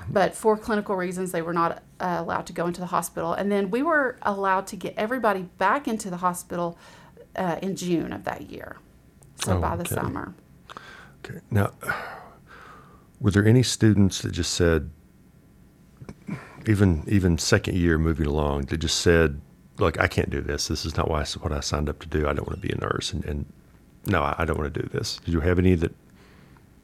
but 0.09 0.35
for 0.35 0.57
clinical 0.57 0.95
reasons, 0.95 1.31
they 1.33 1.41
were 1.41 1.53
not 1.53 1.83
uh, 1.99 2.17
allowed 2.19 2.45
to 2.47 2.53
go 2.53 2.65
into 2.65 2.79
the 2.79 2.87
hospital. 2.87 3.33
And 3.33 3.51
then 3.51 3.69
we 3.71 3.83
were 3.83 4.17
allowed 4.21 4.67
to 4.67 4.77
get 4.77 4.93
everybody 4.95 5.43
back 5.57 5.87
into 5.87 6.09
the 6.09 6.17
hospital 6.17 6.77
uh, 7.35 7.59
in 7.61 7.75
June 7.75 8.13
of 8.13 8.23
that 8.23 8.49
year. 8.49 8.77
So 9.43 9.57
Oh, 9.57 9.61
by 9.61 9.75
the 9.75 9.83
okay. 9.83 9.95
summer. 9.95 10.33
Okay. 11.25 11.39
Now, 11.51 11.71
were 13.19 13.31
there 13.31 13.45
any 13.45 13.63
students 13.63 14.21
that 14.21 14.31
just 14.31 14.53
said, 14.53 14.91
even 16.67 17.03
even 17.07 17.37
second 17.37 17.77
year 17.77 17.97
moving 17.97 18.27
along, 18.27 18.63
they 18.63 18.77
just 18.77 18.99
said, 18.99 19.41
"Look, 19.77 19.99
I 19.99 20.07
can't 20.07 20.29
do 20.29 20.41
this. 20.41 20.67
This 20.67 20.85
is 20.85 20.97
not 20.97 21.09
why 21.09 21.21
I, 21.21 21.25
what 21.39 21.51
I 21.51 21.59
signed 21.59 21.89
up 21.89 21.99
to 21.99 22.07
do. 22.07 22.27
I 22.27 22.33
don't 22.33 22.47
want 22.47 22.61
to 22.61 22.67
be 22.67 22.73
a 22.73 22.77
nurse." 22.77 23.13
And, 23.13 23.25
and 23.25 23.45
no, 24.05 24.21
I, 24.21 24.35
I 24.39 24.45
don't 24.45 24.57
want 24.57 24.73
to 24.73 24.81
do 24.81 24.87
this. 24.89 25.19
Did 25.25 25.33
you 25.33 25.41
have 25.41 25.59
any 25.59 25.75
that? 25.75 25.93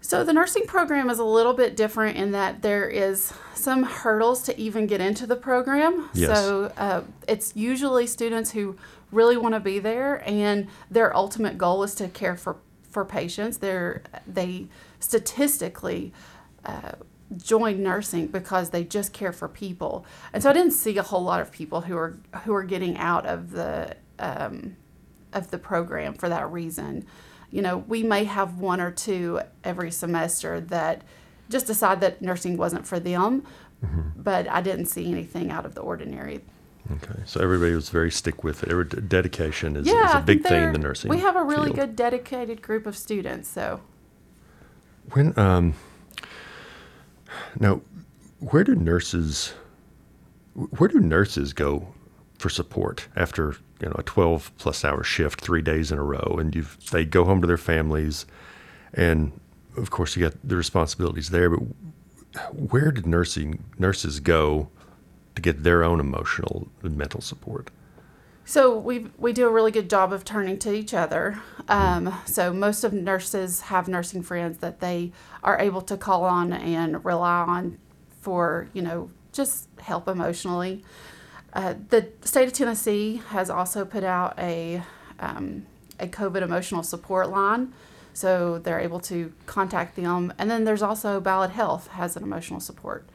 So 0.03 0.23
the 0.23 0.33
nursing 0.33 0.65
program 0.65 1.11
is 1.11 1.19
a 1.19 1.23
little 1.23 1.53
bit 1.53 1.77
different 1.77 2.17
in 2.17 2.31
that 2.31 2.63
there 2.63 2.89
is 2.89 3.33
some 3.53 3.83
hurdles 3.83 4.41
to 4.43 4.59
even 4.59 4.87
get 4.87 4.99
into 4.99 5.27
the 5.27 5.35
program. 5.35 6.09
Yes. 6.13 6.35
So 6.35 6.73
uh, 6.75 7.01
it's 7.27 7.55
usually 7.55 8.07
students 8.07 8.51
who 8.51 8.77
really 9.11 9.37
want 9.37 9.53
to 9.53 9.59
be 9.59 9.77
there, 9.77 10.27
and 10.27 10.67
their 10.89 11.15
ultimate 11.15 11.57
goal 11.57 11.83
is 11.83 11.93
to 11.95 12.07
care 12.07 12.35
for 12.35 12.57
for 12.89 13.05
patients. 13.05 13.57
They're 13.57 14.03
they 14.27 14.67
statistically. 14.99 16.13
Uh, 16.65 16.93
join 17.37 17.81
nursing 17.81 18.27
because 18.27 18.71
they 18.71 18.83
just 18.83 19.13
care 19.13 19.31
for 19.31 19.47
people 19.47 20.05
and 20.33 20.43
so 20.43 20.49
i 20.49 20.53
didn't 20.53 20.73
see 20.73 20.97
a 20.97 21.03
whole 21.03 21.23
lot 21.23 21.39
of 21.39 21.51
people 21.51 21.81
who 21.81 21.95
are 21.95 22.17
who 22.43 22.53
are 22.53 22.63
getting 22.63 22.97
out 22.97 23.25
of 23.25 23.51
the 23.51 23.95
um, 24.19 24.75
of 25.33 25.51
the 25.51 25.57
program 25.57 26.13
for 26.13 26.29
that 26.29 26.51
reason. 26.51 27.05
You 27.49 27.61
know, 27.61 27.79
we 27.79 28.03
may 28.03 28.23
have 28.23 28.59
one 28.59 28.79
or 28.79 28.91
two 28.91 29.41
every 29.63 29.91
semester 29.91 30.61
that 30.61 31.03
just 31.49 31.67
decide 31.67 31.99
that 32.01 32.21
nursing 32.21 32.55
wasn't 32.55 32.87
for 32.87 32.99
them, 32.99 33.45
but 34.15 34.47
I 34.49 34.61
didn't 34.61 34.85
see 34.85 35.11
anything 35.11 35.51
out 35.51 35.65
of 35.65 35.75
the 35.75 35.81
ordinary. 35.81 36.41
Okay, 36.91 37.21
so 37.25 37.41
everybody 37.41 37.73
was 37.73 37.89
very 37.89 38.09
stick 38.09 38.43
with 38.43 38.63
it. 38.63 38.69
Every, 38.69 38.85
dedication 38.85 39.75
is, 39.75 39.85
yeah, 39.85 40.09
is 40.09 40.15
a 40.15 40.25
big 40.25 40.43
thing 40.43 40.63
in 40.63 40.73
the 40.73 40.79
nursing. 40.79 41.09
We 41.09 41.19
have 41.19 41.35
a 41.35 41.43
really 41.43 41.65
field. 41.65 41.75
good 41.75 41.95
dedicated 41.95 42.61
group 42.61 42.85
of 42.85 42.97
students, 42.97 43.49
so 43.49 43.81
When 45.11 45.37
um, 45.37 45.75
now, 47.59 47.81
where 48.39 48.63
do 48.63 48.75
nurses, 48.75 49.53
where 50.53 50.87
do 50.87 50.99
nurses 50.99 51.53
go 51.53 51.87
for 52.39 52.49
support 52.49 53.07
after 53.15 53.55
you 53.81 53.89
know 53.89 53.95
a 53.97 54.03
twelve 54.03 54.51
plus 54.57 54.83
hour 54.83 55.03
shift, 55.03 55.41
three 55.41 55.61
days 55.61 55.91
in 55.91 55.99
a 55.99 56.03
row, 56.03 56.37
and 56.39 56.55
you 56.55 56.65
they 56.91 57.05
go 57.05 57.25
home 57.25 57.41
to 57.41 57.47
their 57.47 57.57
families, 57.57 58.25
and 58.93 59.31
of 59.77 59.91
course 59.91 60.15
you 60.15 60.23
got 60.23 60.35
the 60.43 60.55
responsibilities 60.55 61.29
there, 61.29 61.49
but 61.49 61.63
where 62.53 62.91
did 62.91 63.05
nursing 63.05 63.63
nurses 63.77 64.19
go 64.19 64.69
to 65.35 65.41
get 65.41 65.63
their 65.63 65.83
own 65.83 65.99
emotional 65.99 66.67
and 66.81 66.97
mental 66.97 67.21
support? 67.21 67.69
So 68.51 68.77
we 68.77 69.07
we 69.17 69.31
do 69.31 69.47
a 69.47 69.49
really 69.49 69.71
good 69.71 69.89
job 69.89 70.11
of 70.11 70.25
turning 70.25 70.59
to 70.59 70.73
each 70.73 70.93
other. 70.93 71.39
Um, 71.69 72.13
so 72.25 72.51
most 72.51 72.83
of 72.83 72.91
nurses 72.91 73.61
have 73.61 73.87
nursing 73.87 74.23
friends 74.23 74.57
that 74.57 74.81
they 74.81 75.13
are 75.41 75.57
able 75.57 75.81
to 75.83 75.95
call 75.95 76.25
on 76.25 76.51
and 76.51 77.05
rely 77.05 77.45
on 77.47 77.77
for 78.19 78.67
you 78.73 78.81
know 78.81 79.09
just 79.31 79.69
help 79.79 80.09
emotionally. 80.09 80.83
Uh, 81.53 81.75
the 81.91 82.09
state 82.23 82.45
of 82.45 82.51
Tennessee 82.51 83.21
has 83.29 83.49
also 83.49 83.85
put 83.85 84.03
out 84.03 84.37
a 84.37 84.83
um, 85.21 85.65
a 85.97 86.07
COVID 86.07 86.41
emotional 86.41 86.83
support 86.83 87.29
line, 87.29 87.71
so 88.11 88.57
they're 88.57 88.81
able 88.81 88.99
to 88.99 89.31
contact 89.45 89.95
them. 89.95 90.33
And 90.37 90.51
then 90.51 90.65
there's 90.65 90.81
also 90.81 91.21
Ballad 91.21 91.51
Health 91.51 91.87
has 91.87 92.17
an 92.17 92.23
emotional 92.23 92.59
support 92.59 93.07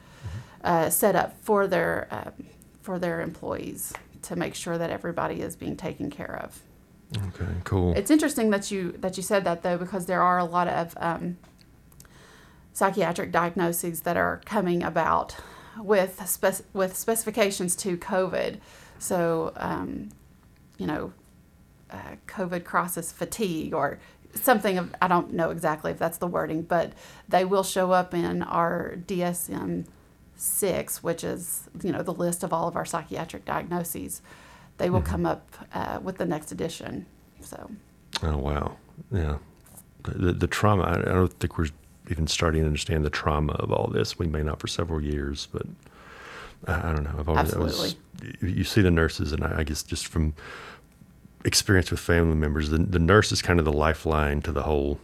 uh, 0.64 0.88
set 0.88 1.14
up 1.14 1.38
for 1.42 1.66
their 1.66 2.08
um, 2.10 2.46
for 2.80 2.98
their 2.98 3.20
employees 3.20 3.92
to 4.26 4.36
make 4.36 4.54
sure 4.54 4.76
that 4.76 4.90
everybody 4.90 5.40
is 5.40 5.56
being 5.56 5.76
taken 5.76 6.10
care 6.10 6.40
of. 6.42 6.60
Okay, 7.28 7.52
cool. 7.64 7.92
It's 7.96 8.10
interesting 8.10 8.50
that 8.50 8.70
you 8.70 8.92
that 8.98 9.16
you 9.16 9.22
said 9.22 9.44
that 9.44 9.62
though 9.62 9.78
because 9.78 10.06
there 10.06 10.22
are 10.22 10.38
a 10.38 10.44
lot 10.44 10.66
of 10.66 10.96
um, 11.00 11.38
psychiatric 12.72 13.30
diagnoses 13.30 14.00
that 14.00 14.16
are 14.16 14.40
coming 14.44 14.82
about 14.82 15.36
with 15.78 16.20
spec- 16.26 16.66
with 16.72 16.96
specifications 16.96 17.76
to 17.76 17.96
COVID. 17.96 18.58
So 18.98 19.52
um, 19.56 20.08
you 20.78 20.86
know, 20.86 21.12
uh, 21.90 22.16
COVID 22.26 22.64
crisis 22.64 23.12
fatigue 23.12 23.72
or 23.72 24.00
something 24.34 24.76
of 24.76 24.92
I 25.00 25.06
don't 25.06 25.32
know 25.32 25.50
exactly 25.50 25.92
if 25.92 25.98
that's 25.98 26.18
the 26.18 26.26
wording, 26.26 26.62
but 26.62 26.92
they 27.28 27.44
will 27.44 27.62
show 27.62 27.92
up 27.92 28.14
in 28.14 28.42
our 28.42 28.96
DSM 29.06 29.86
six, 30.36 31.02
which 31.02 31.24
is 31.24 31.68
you 31.82 31.92
know 31.92 32.02
the 32.02 32.12
list 32.12 32.42
of 32.42 32.52
all 32.52 32.68
of 32.68 32.76
our 32.76 32.84
psychiatric 32.84 33.44
diagnoses, 33.44 34.22
they 34.78 34.90
will 34.90 35.02
come 35.02 35.26
up 35.26 35.56
uh, 35.74 35.98
with 36.02 36.18
the 36.18 36.26
next 36.26 36.52
edition. 36.52 37.06
So 37.40 37.70
Oh 38.22 38.36
wow, 38.38 38.76
yeah. 39.12 39.38
The, 40.02 40.32
the, 40.32 40.46
trauma. 40.46 40.84
I, 40.84 41.00
I 41.00 41.14
don't 41.14 41.32
think 41.40 41.58
we're 41.58 41.68
even 42.10 42.26
starting 42.28 42.60
to 42.62 42.66
understand 42.66 43.04
the 43.04 43.10
trauma 43.10 43.54
of 43.54 43.72
all 43.72 43.88
this. 43.88 44.18
We 44.18 44.26
may 44.26 44.42
not 44.42 44.60
for 44.60 44.68
several 44.68 45.02
years, 45.02 45.48
but 45.50 45.66
I, 46.66 46.90
I 46.90 46.92
don't 46.92 47.02
know. 47.02 47.16
I've 47.18 47.28
always 47.28 47.54
I 47.54 47.58
was, 47.58 47.96
you, 48.40 48.48
you 48.48 48.64
see 48.64 48.82
the 48.82 48.90
nurses, 48.90 49.32
and 49.32 49.42
I, 49.42 49.58
I 49.58 49.64
guess 49.64 49.82
just 49.82 50.06
from 50.06 50.34
experience 51.44 51.90
with 51.90 52.00
family 52.00 52.36
members, 52.36 52.70
the, 52.70 52.78
the 52.78 52.98
nurse 52.98 53.32
is 53.32 53.42
kind 53.42 53.58
of 53.58 53.64
the 53.64 53.72
lifeline 53.72 54.42
to 54.42 54.52
the 54.52 54.62
whole 54.62 54.98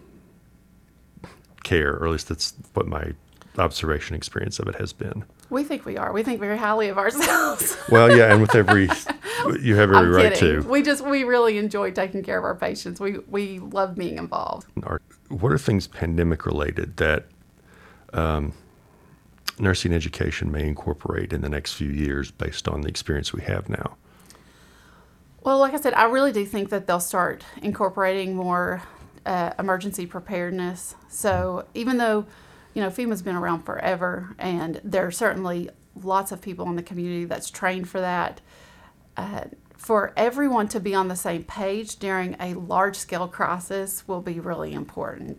care, 1.65 1.95
or 1.95 2.07
at 2.07 2.13
least 2.13 2.29
that's 2.29 2.55
what 2.75 2.87
my 2.87 3.13
observation 3.59 4.17
experience 4.17 4.59
of 4.59 4.69
it 4.69 4.77
has 4.77 4.93
been. 4.93 5.25
We 5.51 5.65
think 5.65 5.85
we 5.85 5.97
are. 5.97 6.13
We 6.13 6.23
think 6.23 6.41
very 6.41 6.57
highly 6.57 6.89
of 6.89 6.99
ourselves. 6.99 7.77
well, 7.91 8.15
yeah, 8.15 8.33
and 8.33 8.41
with 8.41 8.55
every, 8.55 8.89
you 9.61 9.77
have 9.77 9.91
every 9.91 9.97
I'm 9.97 10.11
right 10.13 10.35
kidding. 10.35 10.63
to. 10.63 10.69
We 10.69 10.83
just 10.83 11.05
we 11.05 11.25
really 11.25 11.59
enjoy 11.59 11.91
taking 11.91 12.23
care 12.23 12.39
of 12.39 12.45
our 12.45 12.55
patients. 12.55 13.01
We 13.01 13.19
we 13.29 13.59
love 13.59 13.95
being 13.95 14.19
involved. 14.19 14.67
what 15.29 15.53
are 15.53 15.59
things 15.59 15.87
pandemic 15.87 16.47
related 16.47 16.97
that 16.97 17.27
um, 18.13 18.53
nursing 19.59 19.93
education 19.93 20.51
may 20.51 20.67
incorporate 20.67 21.33
in 21.33 21.41
the 21.41 21.49
next 21.49 21.75
few 21.75 21.89
years 21.89 22.31
based 22.31 22.69
on 22.69 22.83
the 22.83 22.89
experience 22.89 23.33
we 23.33 23.43
have 23.43 23.69
now? 23.69 23.97
Well, 25.43 25.59
like 25.59 25.75
I 25.75 25.81
said, 25.81 25.95
I 25.95 26.05
really 26.05 26.33
do 26.33 26.45
think 26.47 26.71
that 26.71 26.87
they'll 26.87 27.01
start 27.01 27.45
incorporating 27.61 28.37
more 28.37 28.83
uh, 29.27 29.53
emergency 29.59 30.07
preparedness. 30.07 30.95
So 31.09 31.67
even 31.75 31.99
though, 31.99 32.27
you 32.75 32.83
know, 32.83 32.89
FEMA's 32.89 33.23
been 33.23 33.37
around 33.37 33.63
forever, 33.63 34.35
and 34.39 34.81
there 34.83 35.07
are 35.07 35.11
certainly 35.11 35.69
lots 36.03 36.33
of 36.33 36.41
people 36.41 36.69
in 36.69 36.77
the 36.77 36.83
community 36.83 37.25
that's 37.25 37.51
trained 37.51 37.89
for 37.89 38.01
that. 38.01 38.41
Uh, 39.17 39.45
for 39.77 40.13
everyone 40.17 40.69
to 40.69 40.79
be 40.79 40.95
on 40.95 41.09
the 41.09 41.17
same 41.17 41.43
page 41.43 41.97
during 41.97 42.37
a 42.39 42.55
large 42.55 42.97
scale 42.97 43.27
crisis 43.27 44.07
will 44.07 44.23
be 44.23 44.39
really 44.39 44.73
important. 44.73 45.39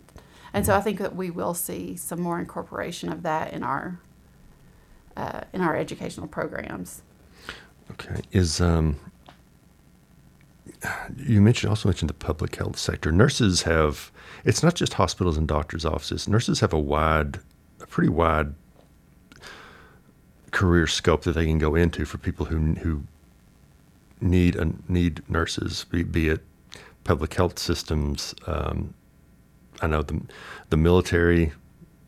And 0.52 0.64
so 0.64 0.76
I 0.76 0.82
think 0.82 0.98
that 0.98 1.16
we 1.16 1.30
will 1.30 1.54
see 1.54 1.96
some 1.96 2.20
more 2.20 2.38
incorporation 2.38 3.10
of 3.10 3.22
that 3.22 3.52
in 3.52 3.62
our 3.62 3.98
uh, 5.16 5.42
in 5.52 5.60
our 5.60 5.76
educational 5.76 6.26
programs. 6.26 7.02
Okay. 7.92 8.20
Is 8.32 8.60
um, 8.60 8.96
you 11.16 11.40
mentioned 11.40 11.70
also 11.70 11.88
mentioned 11.88 12.10
the 12.10 12.14
public 12.14 12.54
health 12.56 12.78
sector. 12.78 13.10
Nurses 13.10 13.62
have 13.62 14.12
it's 14.44 14.62
not 14.62 14.74
just 14.74 14.94
hospitals 14.94 15.36
and 15.36 15.48
doctors' 15.48 15.84
offices. 15.84 16.28
Nurses 16.28 16.60
have 16.60 16.72
a 16.72 16.78
wide, 16.78 17.40
a 17.80 17.86
pretty 17.86 18.10
wide 18.10 18.54
career 20.50 20.86
scope 20.86 21.22
that 21.22 21.32
they 21.32 21.46
can 21.46 21.58
go 21.58 21.74
into 21.74 22.04
for 22.04 22.18
people 22.18 22.46
who 22.46 22.74
who 22.74 23.04
need 24.20 24.56
a, 24.56 24.72
need 24.88 25.28
nurses, 25.28 25.84
be, 25.90 26.02
be 26.02 26.28
it 26.28 26.42
public 27.04 27.34
health 27.34 27.58
systems. 27.58 28.34
Um, 28.46 28.94
I 29.80 29.86
know 29.86 30.02
the 30.02 30.20
the 30.70 30.76
military 30.76 31.52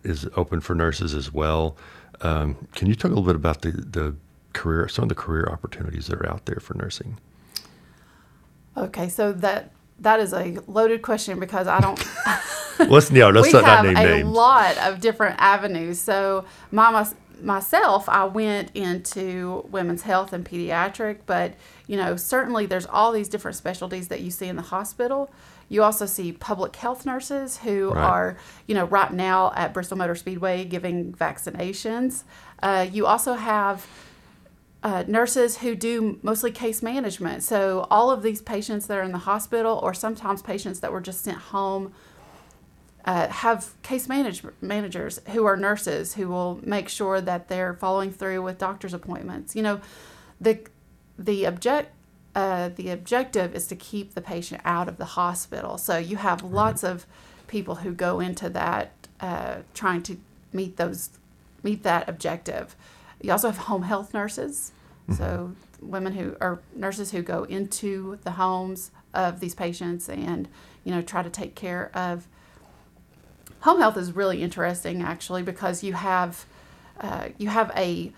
is 0.04 0.28
open 0.36 0.60
for 0.60 0.74
nurses 0.74 1.14
as 1.14 1.32
well. 1.32 1.76
Um, 2.20 2.68
can 2.74 2.86
you 2.86 2.94
talk 2.94 3.10
a 3.10 3.14
little 3.14 3.24
bit 3.24 3.36
about 3.36 3.62
the 3.62 3.72
the 3.72 4.14
career, 4.52 4.88
some 4.88 5.02
of 5.04 5.08
the 5.08 5.14
career 5.14 5.48
opportunities 5.50 6.06
that 6.06 6.18
are 6.18 6.28
out 6.28 6.46
there 6.46 6.60
for 6.60 6.74
nursing? 6.74 7.18
Okay, 8.76 9.08
so 9.08 9.32
that 9.32 9.70
that 10.00 10.20
is 10.20 10.32
a 10.32 10.58
loaded 10.66 11.02
question 11.02 11.40
because 11.40 11.66
I 11.66 11.80
don't. 11.80 11.98
let's 12.90 13.10
yeah, 13.10 13.26
let's 13.26 13.52
we 13.52 13.58
have 13.60 13.84
a 13.84 13.92
names. 13.92 14.28
lot 14.28 14.76
of 14.78 15.00
different 15.00 15.36
avenues. 15.38 15.98
So 16.00 16.44
my, 16.70 17.06
myself, 17.42 18.08
I 18.08 18.24
went 18.24 18.70
into 18.74 19.66
women's 19.70 20.02
health 20.02 20.32
and 20.32 20.44
pediatric, 20.44 21.20
but 21.26 21.54
you 21.86 21.96
know 21.96 22.16
certainly 22.16 22.66
there's 22.66 22.86
all 22.86 23.12
these 23.12 23.28
different 23.28 23.56
specialties 23.56 24.08
that 24.08 24.20
you 24.20 24.30
see 24.30 24.46
in 24.46 24.56
the 24.56 24.62
hospital. 24.62 25.30
You 25.68 25.82
also 25.82 26.06
see 26.06 26.32
public 26.32 26.76
health 26.76 27.04
nurses 27.04 27.58
who 27.58 27.90
right. 27.90 28.04
are, 28.04 28.36
you 28.66 28.74
know, 28.74 28.84
right 28.84 29.12
now 29.12 29.52
at 29.56 29.74
Bristol 29.74 29.98
Motor 29.98 30.14
Speedway 30.14 30.64
giving 30.64 31.12
vaccinations. 31.12 32.22
Uh, 32.62 32.86
you 32.90 33.06
also 33.06 33.34
have 33.34 33.84
uh, 34.86 35.02
nurses 35.08 35.58
who 35.58 35.74
do 35.74 36.16
mostly 36.22 36.52
case 36.52 36.80
management. 36.80 37.42
So, 37.42 37.88
all 37.90 38.08
of 38.12 38.22
these 38.22 38.40
patients 38.40 38.86
that 38.86 38.96
are 38.96 39.02
in 39.02 39.10
the 39.10 39.18
hospital, 39.18 39.80
or 39.82 39.92
sometimes 39.92 40.42
patients 40.42 40.78
that 40.78 40.92
were 40.92 41.00
just 41.00 41.22
sent 41.24 41.38
home, 41.38 41.92
uh, 43.04 43.26
have 43.26 43.74
case 43.82 44.08
manage- 44.08 44.44
managers 44.60 45.18
who 45.32 45.44
are 45.44 45.56
nurses 45.56 46.14
who 46.14 46.28
will 46.28 46.60
make 46.62 46.88
sure 46.88 47.20
that 47.20 47.48
they're 47.48 47.74
following 47.74 48.12
through 48.12 48.42
with 48.42 48.58
doctor's 48.58 48.94
appointments. 48.94 49.56
You 49.56 49.64
know, 49.64 49.80
the 50.40 50.60
the 51.18 51.46
object 51.46 51.90
uh, 52.36 52.68
the 52.68 52.90
objective 52.90 53.56
is 53.56 53.66
to 53.66 53.74
keep 53.74 54.14
the 54.14 54.20
patient 54.20 54.60
out 54.64 54.86
of 54.86 54.98
the 54.98 55.16
hospital. 55.20 55.78
So 55.78 55.98
you 55.98 56.18
have 56.18 56.44
lots 56.44 56.84
of 56.84 57.06
people 57.48 57.76
who 57.76 57.90
go 57.90 58.20
into 58.20 58.48
that 58.50 58.92
uh, 59.18 59.56
trying 59.74 60.04
to 60.04 60.18
meet 60.52 60.76
those 60.76 61.10
meet 61.64 61.82
that 61.82 62.08
objective. 62.08 62.76
You 63.20 63.32
also 63.32 63.48
have 63.48 63.58
home 63.66 63.82
health 63.82 64.14
nurses 64.14 64.70
Mm-hmm. 65.08 65.14
So 65.14 65.52
women 65.80 66.14
who 66.14 66.36
are 66.40 66.60
nurses 66.74 67.10
who 67.12 67.22
go 67.22 67.44
into 67.44 68.18
the 68.24 68.32
homes 68.32 68.90
of 69.14 69.40
these 69.40 69.54
patients 69.54 70.08
and 70.08 70.48
you 70.84 70.92
know 70.92 71.02
try 71.02 71.22
to 71.22 71.30
take 71.30 71.54
care 71.54 71.90
of 71.94 72.26
home 73.60 73.80
health 73.80 73.96
is 73.96 74.12
really 74.12 74.42
interesting 74.42 75.02
actually 75.02 75.42
because 75.42 75.82
you 75.82 75.94
have 75.94 76.44
uh, 77.00 77.28
you 77.38 77.48
have 77.48 77.72
a 77.76 78.12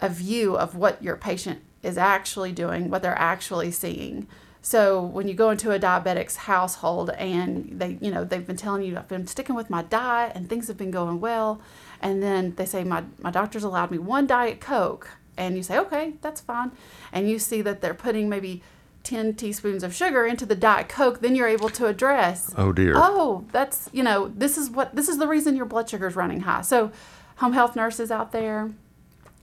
a 0.00 0.08
view 0.08 0.56
of 0.56 0.74
what 0.74 1.02
your 1.02 1.16
patient 1.16 1.62
is 1.82 1.96
actually 1.96 2.52
doing 2.52 2.90
what 2.90 3.02
they're 3.02 3.18
actually 3.18 3.70
seeing 3.70 4.26
so 4.60 5.02
when 5.02 5.28
you 5.28 5.34
go 5.34 5.50
into 5.50 5.70
a 5.70 5.78
diabetic's 5.78 6.36
household 6.36 7.10
and 7.10 7.78
they 7.78 7.98
you 8.00 8.10
know 8.10 8.24
they've 8.24 8.46
been 8.46 8.56
telling 8.56 8.82
you 8.82 8.96
i've 8.96 9.08
been 9.08 9.26
sticking 9.26 9.54
with 9.54 9.70
my 9.70 9.82
diet 9.82 10.32
and 10.34 10.48
things 10.48 10.68
have 10.68 10.76
been 10.76 10.90
going 10.90 11.20
well 11.20 11.60
and 12.00 12.22
then 12.22 12.54
they 12.56 12.66
say 12.66 12.84
my, 12.84 13.02
my 13.20 13.30
doctor's 13.30 13.64
allowed 13.64 13.90
me 13.90 13.98
one 13.98 14.26
diet 14.26 14.60
coke 14.60 15.10
and 15.36 15.56
you 15.56 15.62
say, 15.62 15.78
okay, 15.78 16.14
that's 16.20 16.40
fine. 16.40 16.72
And 17.12 17.28
you 17.28 17.38
see 17.38 17.62
that 17.62 17.80
they're 17.80 17.94
putting 17.94 18.28
maybe 18.28 18.62
10 19.04 19.34
teaspoons 19.34 19.82
of 19.82 19.94
sugar 19.94 20.24
into 20.24 20.46
the 20.46 20.54
Diet 20.54 20.88
Coke, 20.88 21.20
then 21.20 21.36
you're 21.36 21.48
able 21.48 21.68
to 21.70 21.86
address, 21.86 22.52
oh 22.56 22.72
dear. 22.72 22.94
Oh, 22.96 23.44
that's, 23.52 23.90
you 23.92 24.02
know, 24.02 24.28
this 24.28 24.56
is 24.56 24.70
what, 24.70 24.94
this 24.96 25.08
is 25.08 25.18
the 25.18 25.28
reason 25.28 25.56
your 25.56 25.66
blood 25.66 25.88
sugar 25.88 26.06
is 26.06 26.16
running 26.16 26.40
high. 26.40 26.62
So, 26.62 26.90
home 27.36 27.52
health 27.52 27.76
nurses 27.76 28.10
out 28.10 28.32
there. 28.32 28.72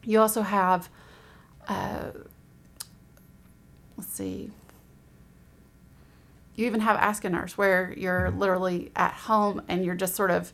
You 0.03 0.19
also 0.19 0.41
have, 0.41 0.89
uh, 1.67 2.11
let's 3.97 4.11
see, 4.11 4.49
you 6.55 6.65
even 6.65 6.81
have 6.81 6.97
Ask 6.97 7.23
a 7.23 7.29
Nurse 7.29 7.57
where 7.57 7.93
you're 7.95 8.29
mm-hmm. 8.29 8.39
literally 8.39 8.91
at 8.95 9.13
home 9.13 9.61
and 9.67 9.85
you're 9.85 9.95
just 9.95 10.15
sort 10.15 10.31
of 10.31 10.51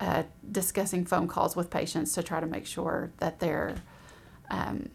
uh, 0.00 0.24
discussing 0.50 1.04
phone 1.04 1.28
calls 1.28 1.54
with 1.54 1.70
patients 1.70 2.14
to 2.14 2.22
try 2.22 2.40
to 2.40 2.46
make 2.46 2.66
sure 2.66 3.12
that 3.18 3.38
they're 3.38 3.76
um, 4.50 4.88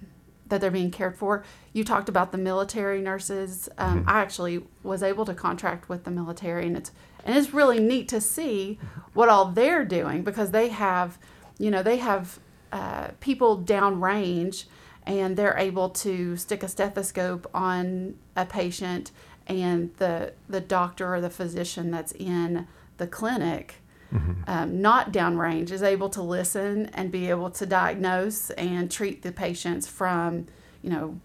that 0.47 0.61
they're 0.61 0.71
being 0.71 0.91
cared 0.91 1.17
for. 1.17 1.43
You 1.73 1.83
talked 1.83 2.09
about 2.09 2.31
the 2.31 2.37
military 2.37 3.01
nurses. 3.01 3.67
Um, 3.77 4.01
mm-hmm. 4.01 4.09
I 4.09 4.21
actually 4.21 4.63
was 4.83 5.01
able 5.01 5.25
to 5.25 5.33
contract 5.33 5.89
with 5.89 6.03
the 6.03 6.11
military, 6.11 6.67
and 6.67 6.77
it's 6.77 6.91
and 7.23 7.35
it's 7.37 7.53
really 7.53 7.79
neat 7.79 8.07
to 8.09 8.21
see 8.21 8.79
what 9.13 9.29
all 9.29 9.45
they're 9.45 9.85
doing 9.85 10.23
because 10.23 10.51
they 10.51 10.69
have, 10.69 11.17
you 11.57 11.71
know, 11.71 11.81
they 11.81 11.97
have 11.97 12.39
uh, 12.71 13.09
people 13.19 13.57
downrange, 13.57 14.65
and 15.07 15.35
they're 15.35 15.57
able 15.57 15.89
to 15.89 16.37
stick 16.37 16.61
a 16.61 16.67
stethoscope 16.67 17.49
on 17.53 18.15
a 18.35 18.45
patient, 18.45 19.11
and 19.47 19.95
the 19.97 20.33
the 20.47 20.61
doctor 20.61 21.15
or 21.15 21.21
the 21.21 21.29
physician 21.29 21.89
that's 21.89 22.11
in 22.11 22.67
the 22.97 23.07
clinic 23.07 23.81
mm-hmm. 24.13 24.33
um, 24.47 24.81
not 24.81 25.11
downrange 25.11 25.71
is 25.71 25.83
able 25.83 26.09
to 26.09 26.21
listen 26.21 26.87
and 26.93 27.11
be 27.11 27.29
able 27.29 27.49
to 27.51 27.65
diagnose 27.65 28.49
and 28.51 28.91
treat 28.91 29.21
the 29.21 29.31
patients 29.31 29.87
from, 29.87 30.47
you 30.81 30.89
know, 30.89 31.19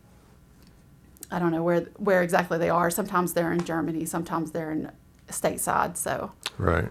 I 1.30 1.38
don't 1.38 1.52
know 1.52 1.62
where 1.62 1.82
where 1.96 2.22
exactly 2.22 2.58
they 2.58 2.70
are. 2.70 2.90
Sometimes 2.90 3.34
they're 3.34 3.52
in 3.52 3.64
Germany, 3.64 4.04
sometimes 4.04 4.50
they're 4.50 4.72
in 4.72 4.90
stateside. 5.28 5.96
So 5.96 6.32
right, 6.58 6.90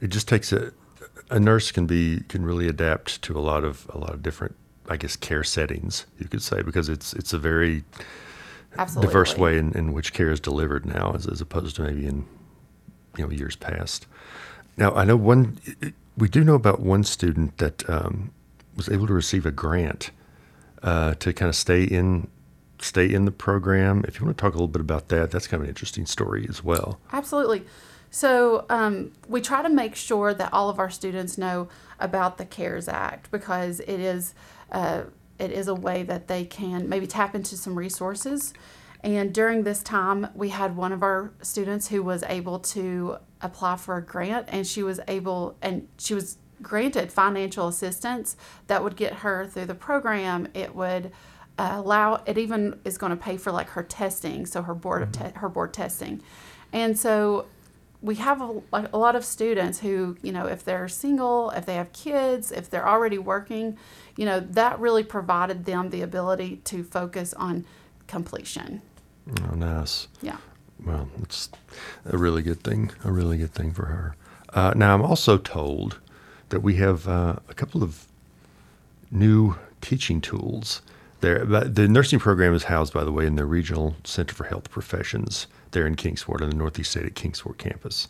it 0.00 0.08
just 0.08 0.26
takes 0.28 0.52
a 0.52 0.72
a 1.30 1.38
nurse 1.38 1.70
can 1.70 1.86
be 1.86 2.22
can 2.28 2.44
really 2.44 2.68
adapt 2.68 3.22
to 3.22 3.38
a 3.38 3.40
lot 3.40 3.64
of 3.64 3.88
a 3.90 3.98
lot 3.98 4.12
of 4.12 4.22
different 4.22 4.56
I 4.88 4.96
guess 4.96 5.14
care 5.14 5.44
settings 5.44 6.06
you 6.18 6.26
could 6.26 6.42
say 6.42 6.62
because 6.62 6.88
it's 6.88 7.12
it's 7.12 7.32
a 7.32 7.38
very 7.38 7.84
Absolutely. 8.76 9.08
diverse 9.08 9.36
way 9.36 9.58
in, 9.58 9.72
in 9.72 9.92
which 9.92 10.12
care 10.12 10.30
is 10.30 10.40
delivered 10.40 10.86
now 10.86 11.12
as, 11.14 11.26
as 11.26 11.40
opposed 11.40 11.76
to 11.76 11.82
maybe 11.82 12.06
in 12.06 12.26
you 13.16 13.24
know 13.24 13.30
years 13.30 13.56
past. 13.56 14.06
Now, 14.80 14.94
I 14.94 15.04
know 15.04 15.16
one, 15.16 15.58
we 16.16 16.28
do 16.28 16.42
know 16.42 16.54
about 16.54 16.80
one 16.80 17.04
student 17.04 17.58
that 17.58 17.88
um, 17.88 18.32
was 18.74 18.88
able 18.88 19.06
to 19.06 19.12
receive 19.12 19.44
a 19.44 19.50
grant 19.50 20.10
uh, 20.82 21.14
to 21.14 21.34
kind 21.34 21.50
of 21.50 21.54
stay 21.54 21.84
in 21.84 22.26
stay 22.78 23.12
in 23.12 23.26
the 23.26 23.30
program. 23.30 24.02
If 24.08 24.18
you 24.18 24.24
want 24.24 24.38
to 24.38 24.40
talk 24.40 24.54
a 24.54 24.56
little 24.56 24.66
bit 24.66 24.80
about 24.80 25.08
that, 25.10 25.30
that's 25.30 25.46
kind 25.46 25.60
of 25.60 25.64
an 25.64 25.68
interesting 25.68 26.06
story 26.06 26.46
as 26.48 26.64
well. 26.64 26.98
Absolutely. 27.12 27.66
So 28.10 28.64
um, 28.70 29.12
we 29.28 29.42
try 29.42 29.62
to 29.62 29.68
make 29.68 29.94
sure 29.94 30.32
that 30.32 30.50
all 30.50 30.70
of 30.70 30.78
our 30.78 30.88
students 30.88 31.36
know 31.36 31.68
about 31.98 32.38
the 32.38 32.46
CARES 32.46 32.88
Act 32.88 33.30
because 33.30 33.80
it 33.80 34.00
is 34.00 34.34
uh, 34.72 35.02
it 35.38 35.50
is 35.50 35.68
a 35.68 35.74
way 35.74 36.02
that 36.04 36.26
they 36.26 36.46
can 36.46 36.88
maybe 36.88 37.06
tap 37.06 37.34
into 37.34 37.58
some 37.58 37.78
resources. 37.78 38.54
And 39.02 39.32
during 39.32 39.62
this 39.62 39.82
time, 39.82 40.28
we 40.34 40.50
had 40.50 40.76
one 40.76 40.92
of 40.92 41.02
our 41.02 41.32
students 41.40 41.88
who 41.88 42.02
was 42.02 42.22
able 42.24 42.58
to 42.58 43.16
apply 43.40 43.76
for 43.76 43.96
a 43.96 44.02
grant, 44.02 44.46
and 44.50 44.66
she 44.66 44.82
was 44.82 45.00
able 45.08 45.56
and 45.62 45.88
she 45.98 46.14
was 46.14 46.36
granted 46.62 47.10
financial 47.10 47.68
assistance 47.68 48.36
that 48.66 48.84
would 48.84 48.96
get 48.96 49.14
her 49.14 49.46
through 49.46 49.64
the 49.64 49.74
program. 49.74 50.48
It 50.52 50.74
would 50.74 51.12
uh, 51.58 51.72
allow 51.76 52.22
it 52.26 52.36
even 52.36 52.78
is 52.84 52.98
going 52.98 53.10
to 53.10 53.16
pay 53.16 53.36
for 53.36 53.50
like 53.50 53.70
her 53.70 53.82
testing, 53.82 54.44
so 54.44 54.62
her 54.62 54.74
board 54.74 55.02
of 55.02 55.12
te- 55.12 55.38
her 55.38 55.48
board 55.48 55.72
testing, 55.72 56.22
and 56.72 56.98
so 56.98 57.46
we 58.02 58.14
have 58.14 58.40
a, 58.40 58.62
a 58.72 58.98
lot 58.98 59.14
of 59.14 59.24
students 59.24 59.80
who 59.80 60.16
you 60.22 60.32
know 60.32 60.46
if 60.46 60.64
they're 60.64 60.88
single, 60.88 61.50
if 61.50 61.64
they 61.64 61.74
have 61.74 61.92
kids, 61.94 62.52
if 62.52 62.68
they're 62.68 62.88
already 62.88 63.18
working, 63.18 63.78
you 64.16 64.26
know 64.26 64.40
that 64.40 64.78
really 64.78 65.04
provided 65.04 65.64
them 65.64 65.88
the 65.88 66.02
ability 66.02 66.56
to 66.64 66.84
focus 66.84 67.32
on 67.34 67.64
completion. 68.06 68.82
Oh, 69.42 69.54
nice. 69.54 70.08
Yeah. 70.22 70.36
Well, 70.84 71.08
it's 71.22 71.50
a 72.06 72.16
really 72.16 72.42
good 72.42 72.62
thing. 72.62 72.90
A 73.04 73.12
really 73.12 73.38
good 73.38 73.52
thing 73.52 73.72
for 73.72 73.86
her. 73.86 74.16
Uh, 74.52 74.72
now, 74.74 74.94
I'm 74.94 75.02
also 75.02 75.36
told 75.36 75.98
that 76.48 76.60
we 76.60 76.76
have 76.76 77.06
uh, 77.06 77.36
a 77.48 77.54
couple 77.54 77.82
of 77.82 78.06
new 79.10 79.56
teaching 79.80 80.20
tools. 80.20 80.82
There, 81.20 81.44
but 81.44 81.74
the 81.74 81.86
nursing 81.86 82.18
program 82.18 82.54
is 82.54 82.64
housed, 82.64 82.94
by 82.94 83.04
the 83.04 83.12
way, 83.12 83.26
in 83.26 83.36
the 83.36 83.44
Regional 83.44 83.94
Center 84.04 84.34
for 84.34 84.44
Health 84.44 84.70
Professions 84.70 85.46
there 85.72 85.86
in 85.86 85.94
Kingsport, 85.94 86.40
on 86.40 86.48
the 86.48 86.56
Northeast 86.56 86.92
State 86.92 87.04
at 87.04 87.14
Kingsport 87.14 87.58
campus. 87.58 88.06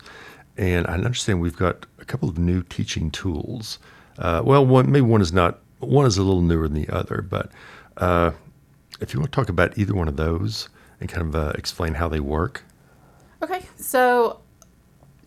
And 0.57 0.87
I 0.87 0.93
understand 0.93 1.41
we've 1.41 1.55
got 1.55 1.85
a 1.99 2.05
couple 2.05 2.29
of 2.29 2.37
new 2.37 2.63
teaching 2.63 3.11
tools. 3.11 3.79
Uh, 4.17 4.41
well, 4.43 4.65
one 4.65 4.91
maybe 4.91 5.01
one 5.01 5.21
is 5.21 5.33
not 5.33 5.59
one 5.79 6.05
is 6.05 6.17
a 6.17 6.23
little 6.23 6.41
newer 6.41 6.67
than 6.67 6.81
the 6.81 6.89
other, 6.89 7.21
but 7.21 7.51
uh, 7.97 8.31
if 8.99 9.13
you 9.13 9.19
want 9.19 9.31
to 9.31 9.35
talk 9.35 9.49
about 9.49 9.77
either 9.77 9.93
one 9.93 10.07
of 10.07 10.15
those 10.17 10.69
and 11.01 11.09
kind 11.09 11.27
of 11.27 11.35
uh, 11.35 11.51
explain 11.55 11.95
how 11.95 12.07
they 12.07 12.21
work. 12.21 12.63
Okay, 13.43 13.65
so 13.75 14.39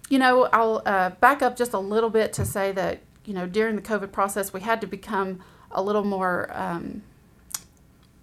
you 0.08 0.18
know 0.18 0.44
I'll 0.52 0.80
uh, 0.86 1.10
back 1.10 1.42
up 1.42 1.56
just 1.56 1.74
a 1.74 1.78
little 1.78 2.10
bit 2.10 2.32
to 2.34 2.44
say 2.46 2.72
that 2.72 3.00
you 3.24 3.34
know 3.34 3.46
during 3.46 3.76
the 3.76 3.82
COVID 3.82 4.12
process 4.12 4.52
we 4.52 4.60
had 4.60 4.80
to 4.80 4.86
become 4.86 5.40
a 5.72 5.82
little 5.82 6.04
more 6.04 6.50
um, 6.54 7.02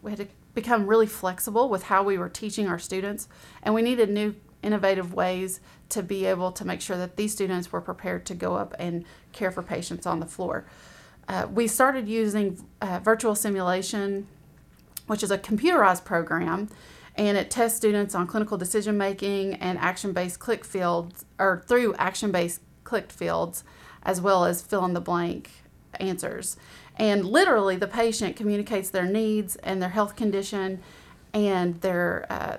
we 0.01 0.11
had 0.11 0.19
to 0.19 0.27
become 0.53 0.87
really 0.87 1.05
flexible 1.05 1.69
with 1.69 1.83
how 1.83 2.03
we 2.03 2.17
were 2.17 2.29
teaching 2.29 2.67
our 2.67 2.79
students, 2.79 3.27
and 3.61 3.75
we 3.75 3.81
needed 3.81 4.09
new 4.09 4.35
innovative 4.63 5.13
ways 5.13 5.59
to 5.89 6.01
be 6.01 6.25
able 6.25 6.51
to 6.51 6.65
make 6.65 6.79
sure 6.81 6.97
that 6.97 7.17
these 7.17 7.33
students 7.33 7.71
were 7.71 7.81
prepared 7.81 8.25
to 8.25 8.33
go 8.33 8.55
up 8.55 8.73
and 8.79 9.03
care 9.33 9.51
for 9.51 9.61
patients 9.61 10.05
on 10.05 10.19
the 10.19 10.25
floor. 10.25 10.65
Uh, 11.27 11.47
we 11.51 11.67
started 11.67 12.07
using 12.07 12.63
uh, 12.81 12.99
virtual 13.03 13.35
simulation, 13.35 14.27
which 15.07 15.23
is 15.23 15.31
a 15.31 15.37
computerized 15.37 16.05
program, 16.05 16.69
and 17.15 17.38
it 17.38 17.52
tests 17.52 17.78
students 17.78 18.15
on 18.15 18.28
clinical 18.28 18.58
decision 18.58 18.97
making 18.97 19.56
and 19.56 19.78
action 19.80 20.13
based 20.13 20.39
click 20.39 20.63
fields, 20.63 21.26
or 21.39 21.63
through 21.67 21.93
action 21.95 22.32
based 22.32 22.62
clicked 22.84 23.12
fields, 23.12 23.63
as 24.04 24.21
well 24.21 24.45
as 24.45 24.62
fill 24.62 24.86
in 24.86 24.93
the 24.93 25.02
blank 25.02 25.52
answers. 26.00 26.58
And 26.97 27.26
literally, 27.26 27.78
the 27.78 27.88
patient 27.88 28.36
communicates 28.36 28.89
their 28.89 29.06
needs 29.06 29.56
and 29.58 29.82
their 29.82 29.89
health 29.89 30.15
condition 30.15 30.82
and 31.34 31.80
their, 31.82 32.26
uh, 32.30 32.58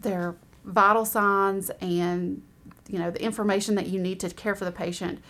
their 0.00 0.36
vital 0.64 1.04
signs 1.04 1.70
and 1.80 2.42
you 2.88 2.98
know 2.98 3.10
the 3.10 3.22
information 3.22 3.74
that 3.74 3.86
you 3.86 3.98
need 4.00 4.20
to 4.20 4.28
care 4.30 4.54
for 4.54 4.64
the 4.64 4.72
patient 4.72 5.20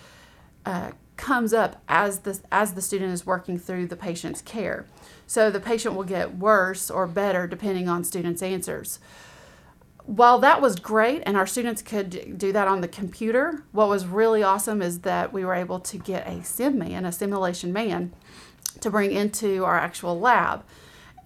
uh, 0.66 0.92
comes 1.16 1.52
up 1.52 1.82
as 1.88 2.20
the 2.20 2.38
as 2.50 2.74
the 2.74 2.82
student 2.82 3.12
is 3.12 3.26
working 3.26 3.58
through 3.58 3.86
the 3.86 3.96
patient's 3.96 4.42
care. 4.42 4.86
So 5.28 5.50
the 5.50 5.60
patient 5.60 5.94
will 5.94 6.04
get 6.04 6.38
worse 6.38 6.90
or 6.90 7.06
better 7.06 7.46
depending 7.46 7.86
on 7.86 8.02
students' 8.02 8.42
answers. 8.42 8.98
While 10.06 10.38
that 10.38 10.62
was 10.62 10.76
great 10.76 11.22
and 11.26 11.36
our 11.36 11.46
students 11.46 11.82
could 11.82 12.38
do 12.38 12.50
that 12.50 12.66
on 12.66 12.80
the 12.80 12.88
computer, 12.88 13.62
what 13.72 13.90
was 13.90 14.06
really 14.06 14.42
awesome 14.42 14.80
is 14.80 15.00
that 15.00 15.30
we 15.30 15.44
were 15.44 15.52
able 15.54 15.80
to 15.80 15.98
get 15.98 16.26
a 16.26 16.42
sim 16.42 16.78
man, 16.78 17.04
a 17.04 17.12
simulation 17.12 17.74
man, 17.74 18.14
to 18.80 18.90
bring 18.90 19.12
into 19.12 19.66
our 19.66 19.78
actual 19.78 20.18
lab. 20.18 20.64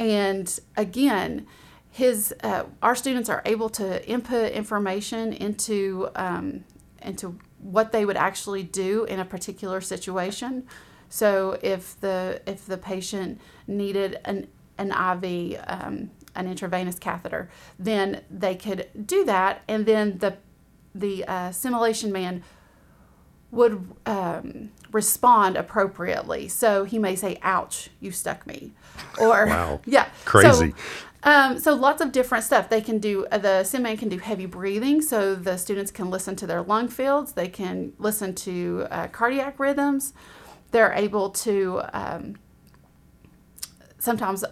And 0.01 0.59
again, 0.77 1.47
his 1.88 2.35
uh, 2.43 2.65
our 2.83 2.97
students 2.97 3.29
are 3.29 3.43
able 3.45 3.69
to 3.71 4.05
input 4.09 4.51
information 4.51 5.33
into 5.33 6.09
um, 6.17 6.65
into 7.03 7.38
what 7.61 7.93
they 7.93 8.05
would 8.05 8.17
actually 8.17 8.65
do 8.65 9.05
in 9.05 9.21
a 9.21 9.25
particular 9.25 9.81
situation. 9.81 10.67
So 11.12 11.59
if 11.61 12.01
the 12.01 12.40
if 12.46 12.64
the 12.64 12.79
patient 12.79 13.38
needed 13.66 14.18
an 14.25 14.46
an 14.79 14.92
IV, 14.92 15.62
um, 15.66 16.11
an 16.35 16.46
intravenous 16.46 16.98
catheter, 16.98 17.51
then 17.79 18.22
they 18.31 18.55
could 18.55 18.88
do 19.07 19.22
that, 19.27 19.62
and 19.68 19.85
then 19.85 20.16
the 20.18 20.38
the 20.94 21.27
uh, 21.27 21.53
simulation 21.53 22.12
man 22.12 22.42
would 23.51 23.87
um, 24.07 24.70
respond 24.90 25.59
appropriately. 25.59 26.48
So 26.48 26.85
he 26.85 26.98
may 26.98 27.14
say, 27.14 27.38
"Ouch, 27.42 27.90
you 28.01 28.11
stuck 28.11 28.46
me," 28.46 28.72
or 29.20 29.44
Wow. 29.48 29.83
yeah, 29.87 30.09
Crazy. 30.25 30.70
So, 30.70 31.31
um, 31.31 31.59
so 31.59 31.75
lots 31.75 32.01
of 32.01 32.11
different 32.11 32.44
stuff. 32.44 32.70
They 32.70 32.81
can 32.81 32.98
do 32.98 33.27
uh, 33.27 33.37
the 33.37 33.64
SimMan 33.64 33.98
can 33.98 34.09
do 34.09 34.16
heavy 34.16 34.46
breathing, 34.46 35.03
so 35.03 35.35
the 35.35 35.59
students 35.59 35.90
can 35.90 36.09
listen 36.09 36.37
to 36.37 36.46
their 36.46 36.62
lung 36.62 36.88
fields. 36.88 37.33
They 37.33 37.48
can 37.48 37.92
listen 37.98 38.35
to 38.37 38.87
uh, 38.90 39.09
cardiac 39.09 39.61
rhythms. 39.61 40.14
They're 40.73 40.93
able 40.93 41.31
to 41.31 41.83
um, 41.93 42.37
sometimes 43.99 44.45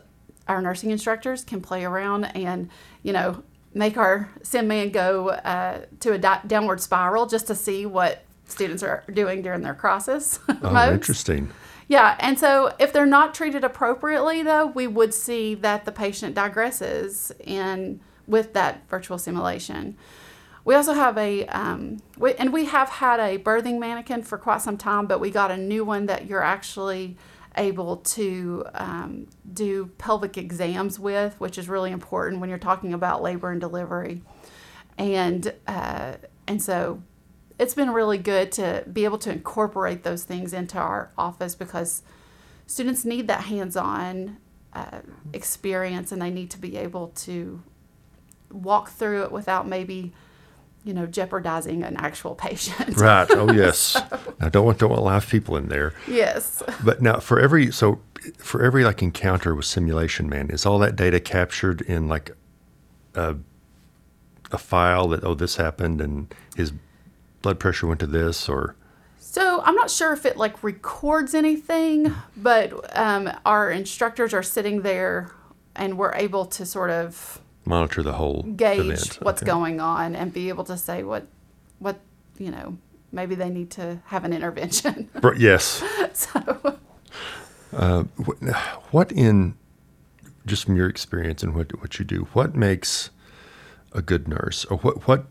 our 0.49 0.61
nursing 0.63 0.91
instructors 0.91 1.45
can 1.45 1.61
play 1.61 1.85
around 1.85 2.25
and 2.25 2.69
you 3.03 3.13
know 3.13 3.43
make 3.73 3.97
our 3.97 4.29
sim 4.43 4.67
man 4.69 4.91
go 4.91 5.29
uh, 5.31 5.83
to 6.01 6.13
a 6.13 6.19
di- 6.19 6.41
downward 6.47 6.81
spiral 6.81 7.27
just 7.27 7.47
to 7.47 7.55
see 7.55 7.87
what 7.87 8.23
students 8.47 8.83
are 8.83 9.05
doing 9.13 9.43
during 9.43 9.63
their 9.63 9.75
crisis 9.75 10.41
Oh, 10.63 10.71
modes. 10.73 10.93
interesting. 10.95 11.51
Yeah, 11.87 12.17
and 12.21 12.39
so 12.39 12.73
if 12.79 12.93
they're 12.93 13.07
not 13.07 13.35
treated 13.35 13.65
appropriately, 13.65 14.43
though, 14.45 14.67
we 14.67 14.87
would 14.87 15.13
see 15.13 15.55
that 15.57 15.85
the 15.85 15.91
patient 15.93 16.37
digresses 16.37 17.33
in 17.41 18.01
with 18.29 18.53
that 18.55 18.89
virtual 18.89 19.19
simulation. 19.19 19.97
We 20.65 20.75
also 20.75 20.93
have 20.93 21.17
a, 21.17 21.47
um, 21.47 21.99
we, 22.19 22.35
and 22.35 22.53
we 22.53 22.67
have 22.67 22.89
had 22.89 23.19
a 23.19 23.39
birthing 23.39 23.79
mannequin 23.79 24.23
for 24.23 24.39
quite 24.39 24.61
some 24.61 24.77
time, 24.77 25.07
but 25.07 25.19
we 25.19 25.31
got 25.31 25.51
a 25.51 25.57
new 25.57 25.85
one 25.85 26.07
that 26.07 26.27
you're 26.27 26.43
actually 26.43 27.17
able 27.57 27.97
to 27.97 28.65
um, 28.75 29.27
do 29.53 29.87
pelvic 29.99 30.37
exams 30.37 30.99
with, 30.99 31.39
which 31.41 31.59
is 31.59 31.69
really 31.69 31.91
important 31.91 32.41
when 32.41 32.49
you're 32.49 32.59
talking 32.59 32.93
about 32.93 33.23
labor 33.23 33.51
and 33.51 33.61
delivery. 33.61 34.23
And 34.99 35.53
uh, 35.67 36.15
and 36.47 36.61
so 36.61 37.03
it's 37.59 37.75
been 37.75 37.91
really 37.91 38.19
good 38.19 38.53
to 38.53 38.85
be 38.91 39.05
able 39.05 39.19
to 39.19 39.31
incorporate 39.31 40.03
those 40.03 40.25
things 40.25 40.53
into 40.53 40.79
our 40.79 41.11
office 41.17 41.55
because 41.55 42.03
students 42.67 43.05
need 43.05 43.29
that 43.29 43.43
hands-on 43.45 44.39
uh, 44.73 45.01
experience 45.33 46.13
and 46.13 46.21
they 46.23 46.31
need 46.31 46.51
to 46.51 46.59
be 46.59 46.77
able 46.77 47.09
to 47.09 47.63
walk 48.51 48.91
through 48.91 49.25
it 49.25 49.33
without 49.33 49.67
maybe 49.67 50.13
you 50.85 50.95
know 50.95 51.07
jeopardizing 51.07 51.83
an 51.83 51.97
actual 51.97 52.35
patient 52.35 52.97
Right. 52.97 53.31
Oh, 53.31 53.53
yes. 53.65 53.97
I 54.41 54.49
don't 54.49 54.65
want 54.65 54.79
don't 54.79 54.91
want 54.91 55.03
live 55.03 55.29
people 55.29 55.57
in 55.57 55.69
there. 55.69 55.93
yes 56.09 56.63
But 56.85 57.03
now, 57.03 57.19
for 57.21 57.39
every 57.39 57.71
so 57.71 58.01
for 58.39 58.63
every 58.63 58.85
like 58.85 59.03
encounter 59.03 59.55
with 59.55 59.65
Simulation 59.67 60.29
Man, 60.29 60.51
is 60.51 60.67
all 60.67 60.79
that 60.81 60.97
data 60.97 61.21
captured 61.21 61.81
in 61.83 62.09
like 62.09 62.31
a 63.15 63.37
a 64.53 64.59
file 64.59 65.09
that 65.09 65.23
oh 65.25 65.35
this 65.35 65.57
happened 65.57 66.01
and 66.01 66.35
his 66.57 66.73
blood 67.43 67.59
pressure 67.59 67.87
went 67.87 68.01
to 68.01 68.07
this 68.07 68.49
or 68.49 68.75
So 69.19 69.63
I'm 69.65 69.75
not 69.75 69.91
sure 69.91 70.13
if 70.13 70.25
it 70.27 70.37
like 70.37 70.63
records 70.65 71.35
anything, 71.35 72.15
but 72.37 72.97
um, 72.97 73.31
our 73.47 73.71
instructors 73.71 74.35
are 74.35 74.43
sitting 74.43 74.83
there, 74.83 75.31
and 75.77 75.97
we're 75.97 76.15
able 76.15 76.47
to 76.47 76.67
sort 76.67 76.91
of 76.91 77.41
monitor 77.65 78.03
the 78.03 78.15
whole 78.15 78.43
gauge 78.43 78.81
event. 78.81 79.19
what's 79.23 79.43
Okay. 79.43 79.51
going 79.51 79.81
on 79.81 80.17
and 80.17 80.33
be 80.33 80.49
able 80.49 80.65
to 80.65 80.77
say 80.77 81.03
what, 81.03 81.27
what 81.79 82.01
you 82.39 82.51
know, 82.51 82.79
maybe 83.13 83.35
they 83.35 83.51
need 83.51 83.71
to 83.73 84.01
have 84.07 84.25
an 84.25 84.33
intervention. 84.33 85.09
Yes. 85.37 85.83
so 86.13 86.79
uh, 87.73 88.03
Wh- 88.25 88.93
What 88.95 89.13
in 89.13 89.55
just 90.47 90.65
from 90.65 90.77
your 90.77 90.89
experience 90.89 91.43
and 91.43 91.55
what 91.55 91.79
what 91.81 91.99
you 91.99 92.05
do, 92.05 92.29
what 92.33 92.55
makes 92.57 93.11
a 93.93 94.01
good 94.03 94.27
nurse, 94.27 94.65
or 94.67 94.79
what 94.79 95.07
what 95.07 95.27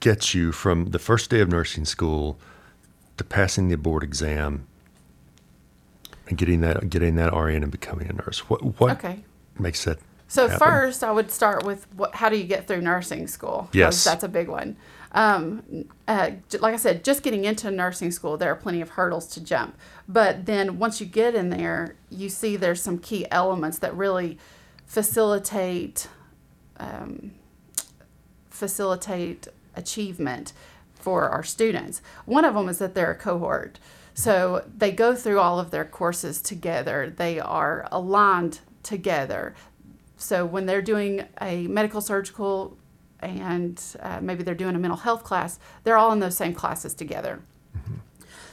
gets 0.00 0.34
you 0.34 0.52
from 0.52 0.86
the 0.90 0.98
first 0.98 1.28
day 1.30 1.40
of 1.40 1.48
nursing 1.48 1.84
school 1.84 2.38
to 3.16 3.24
passing 3.24 3.68
the 3.68 3.76
board 3.76 4.02
exam 4.04 4.66
and 6.28 6.38
getting 6.38 6.60
that 6.60 6.88
getting 6.88 7.16
that 7.16 7.32
RN 7.34 7.62
and 7.64 7.72
becoming 7.72 8.08
a 8.08 8.12
nurse? 8.12 8.48
What 8.48 8.80
what 8.80 8.92
okay. 8.98 9.24
makes 9.58 9.84
that? 9.84 9.98
So 10.28 10.48
happen? 10.48 10.66
first, 10.66 11.04
I 11.04 11.12
would 11.12 11.30
start 11.30 11.64
with 11.64 11.86
what, 11.94 12.14
how 12.16 12.28
do 12.28 12.36
you 12.36 12.44
get 12.44 12.66
through 12.66 12.80
nursing 12.80 13.26
school? 13.26 13.68
Yes. 13.72 14.02
that's 14.04 14.24
a 14.24 14.28
big 14.28 14.48
one. 14.48 14.76
Um, 15.12 15.86
uh, 16.08 16.32
like 16.60 16.74
I 16.74 16.76
said, 16.76 17.04
just 17.04 17.22
getting 17.22 17.44
into 17.44 17.70
nursing 17.70 18.10
school, 18.10 18.36
there 18.36 18.50
are 18.50 18.56
plenty 18.56 18.80
of 18.80 18.90
hurdles 18.90 19.28
to 19.28 19.40
jump. 19.42 19.76
But 20.08 20.46
then 20.46 20.78
once 20.78 21.00
you 21.00 21.06
get 21.06 21.34
in 21.34 21.50
there, 21.50 21.96
you 22.10 22.28
see 22.28 22.56
there's 22.56 22.82
some 22.82 22.98
key 22.98 23.26
elements 23.30 23.78
that 23.78 23.96
really 23.96 24.38
facilitate 24.84 26.08
um, 26.78 27.32
facilitate 28.50 29.48
achievement 29.74 30.52
for 30.94 31.28
our 31.28 31.42
students. 31.42 32.02
One 32.24 32.44
of 32.44 32.54
them 32.54 32.68
is 32.68 32.78
that 32.78 32.94
they're 32.94 33.12
a 33.12 33.16
cohort. 33.16 33.78
So 34.14 34.64
they 34.76 34.92
go 34.92 35.14
through 35.14 35.40
all 35.40 35.60
of 35.60 35.70
their 35.70 35.84
courses 35.84 36.40
together. 36.40 37.12
They 37.14 37.38
are 37.38 37.86
aligned 37.92 38.60
together. 38.82 39.54
So 40.16 40.46
when 40.46 40.66
they're 40.66 40.82
doing 40.82 41.24
a 41.40 41.66
medical 41.66 42.00
surgical 42.00 42.76
and 43.20 43.82
uh, 44.00 44.20
maybe 44.20 44.42
they're 44.42 44.54
doing 44.54 44.74
a 44.74 44.78
mental 44.78 44.98
health 44.98 45.24
class, 45.24 45.58
they're 45.84 45.96
all 45.96 46.12
in 46.12 46.20
those 46.20 46.36
same 46.36 46.54
classes 46.54 46.94
together. 46.94 47.40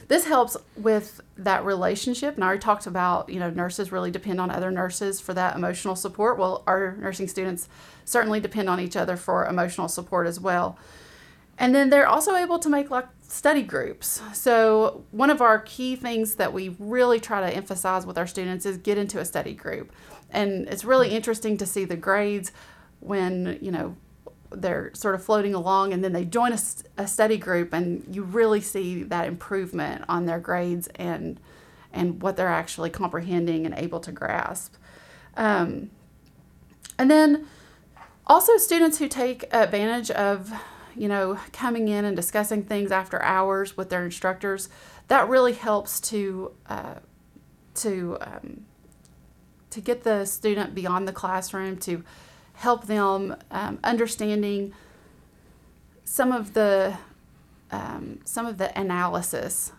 This 0.08 0.26
helps 0.26 0.56
with 0.76 1.20
that 1.38 1.64
relationship. 1.64 2.34
And 2.34 2.44
I 2.44 2.48
already 2.48 2.60
talked 2.60 2.86
about, 2.86 3.28
you 3.30 3.40
know, 3.40 3.50
nurses 3.50 3.90
really 3.90 4.10
depend 4.10 4.40
on 4.40 4.50
other 4.50 4.70
nurses 4.70 5.20
for 5.20 5.32
that 5.34 5.56
emotional 5.56 5.96
support. 5.96 6.38
Well, 6.38 6.62
our 6.66 6.96
nursing 6.98 7.28
students 7.28 7.68
certainly 8.04 8.40
depend 8.40 8.68
on 8.68 8.80
each 8.80 8.96
other 8.96 9.16
for 9.16 9.46
emotional 9.46 9.88
support 9.88 10.26
as 10.26 10.38
well. 10.38 10.78
And 11.58 11.74
then 11.74 11.88
they're 11.88 12.06
also 12.06 12.34
able 12.34 12.58
to 12.58 12.68
make 12.68 12.90
like 12.90 13.06
study 13.34 13.62
groups. 13.62 14.22
So, 14.32 15.04
one 15.10 15.28
of 15.28 15.40
our 15.40 15.58
key 15.58 15.96
things 15.96 16.36
that 16.36 16.52
we 16.52 16.76
really 16.78 17.18
try 17.18 17.40
to 17.40 17.54
emphasize 17.54 18.06
with 18.06 18.16
our 18.16 18.28
students 18.28 18.64
is 18.64 18.76
get 18.78 18.96
into 18.96 19.18
a 19.18 19.24
study 19.24 19.54
group. 19.54 19.92
And 20.30 20.68
it's 20.68 20.84
really 20.84 21.10
interesting 21.10 21.56
to 21.56 21.66
see 21.66 21.84
the 21.84 21.96
grades 21.96 22.52
when, 23.00 23.58
you 23.60 23.72
know, 23.72 23.96
they're 24.50 24.92
sort 24.94 25.16
of 25.16 25.24
floating 25.24 25.52
along 25.52 25.92
and 25.92 26.04
then 26.04 26.12
they 26.12 26.24
join 26.24 26.52
a 26.52 27.08
study 27.08 27.36
group 27.36 27.72
and 27.72 28.06
you 28.14 28.22
really 28.22 28.60
see 28.60 29.02
that 29.02 29.26
improvement 29.26 30.04
on 30.08 30.26
their 30.26 30.38
grades 30.38 30.86
and 30.94 31.40
and 31.92 32.22
what 32.22 32.36
they're 32.36 32.48
actually 32.48 32.90
comprehending 32.90 33.66
and 33.66 33.74
able 33.76 33.98
to 34.00 34.12
grasp. 34.12 34.74
Um, 35.36 35.90
and 36.98 37.10
then 37.10 37.46
also 38.26 38.56
students 38.58 38.98
who 38.98 39.08
take 39.08 39.44
advantage 39.52 40.10
of 40.12 40.52
you 40.96 41.08
know 41.08 41.38
coming 41.52 41.88
in 41.88 42.04
and 42.04 42.16
discussing 42.16 42.62
things 42.62 42.90
after 42.92 43.22
hours 43.22 43.76
with 43.76 43.90
their 43.90 44.04
instructors 44.04 44.68
that 45.08 45.28
really 45.28 45.52
helps 45.52 46.00
to 46.00 46.52
uh, 46.68 46.94
to 47.74 48.16
um, 48.20 48.64
to 49.70 49.80
get 49.80 50.04
the 50.04 50.24
student 50.24 50.74
beyond 50.74 51.08
the 51.08 51.12
classroom 51.12 51.76
to 51.76 52.04
help 52.54 52.86
them 52.86 53.36
um, 53.50 53.78
understanding 53.82 54.72
some 56.04 56.32
of 56.32 56.54
the 56.54 56.96
um, 57.70 58.20
some 58.24 58.46
of 58.46 58.58
the 58.58 58.76
analysis 58.78 59.72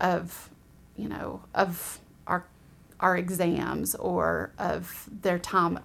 of 0.00 0.48
you 0.96 1.08
know 1.08 1.42
of 1.54 1.98
our 2.26 2.44
our 3.00 3.16
exams 3.16 3.94
or 3.96 4.52
of 4.58 5.08
their 5.10 5.38
time 5.38 5.80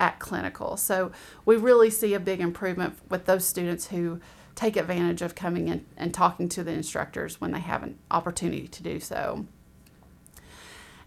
at 0.00 0.18
clinical. 0.18 0.76
So 0.76 1.12
we 1.44 1.56
really 1.56 1.90
see 1.90 2.14
a 2.14 2.20
big 2.20 2.40
improvement 2.40 2.98
with 3.08 3.26
those 3.26 3.44
students 3.44 3.88
who 3.88 4.20
take 4.56 4.76
advantage 4.76 5.22
of 5.22 5.34
coming 5.34 5.68
in 5.68 5.86
and 5.96 6.12
talking 6.12 6.48
to 6.48 6.64
the 6.64 6.72
instructors 6.72 7.40
when 7.40 7.52
they 7.52 7.60
have 7.60 7.82
an 7.82 7.98
opportunity 8.10 8.66
to 8.66 8.82
do 8.82 8.98
so. 8.98 9.46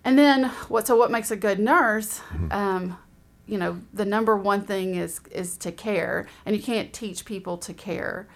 And 0.06 0.18
then 0.18 0.46
what? 0.68 0.88
So 0.88 0.96
what 0.96 1.12
makes 1.12 1.32
a 1.32 1.36
good 1.36 1.60
nurse? 1.60 2.22
Um, 2.52 2.98
you 3.46 3.58
know, 3.58 3.82
the 3.94 4.06
number 4.06 4.38
one 4.38 4.62
thing 4.62 4.96
is 4.96 5.22
is 5.32 5.58
to 5.58 5.72
care, 5.72 6.28
and 6.46 6.56
you 6.56 6.62
can't 6.62 6.94
teach 6.94 7.26
people 7.26 7.58
to 7.60 7.74
care. 7.74 8.28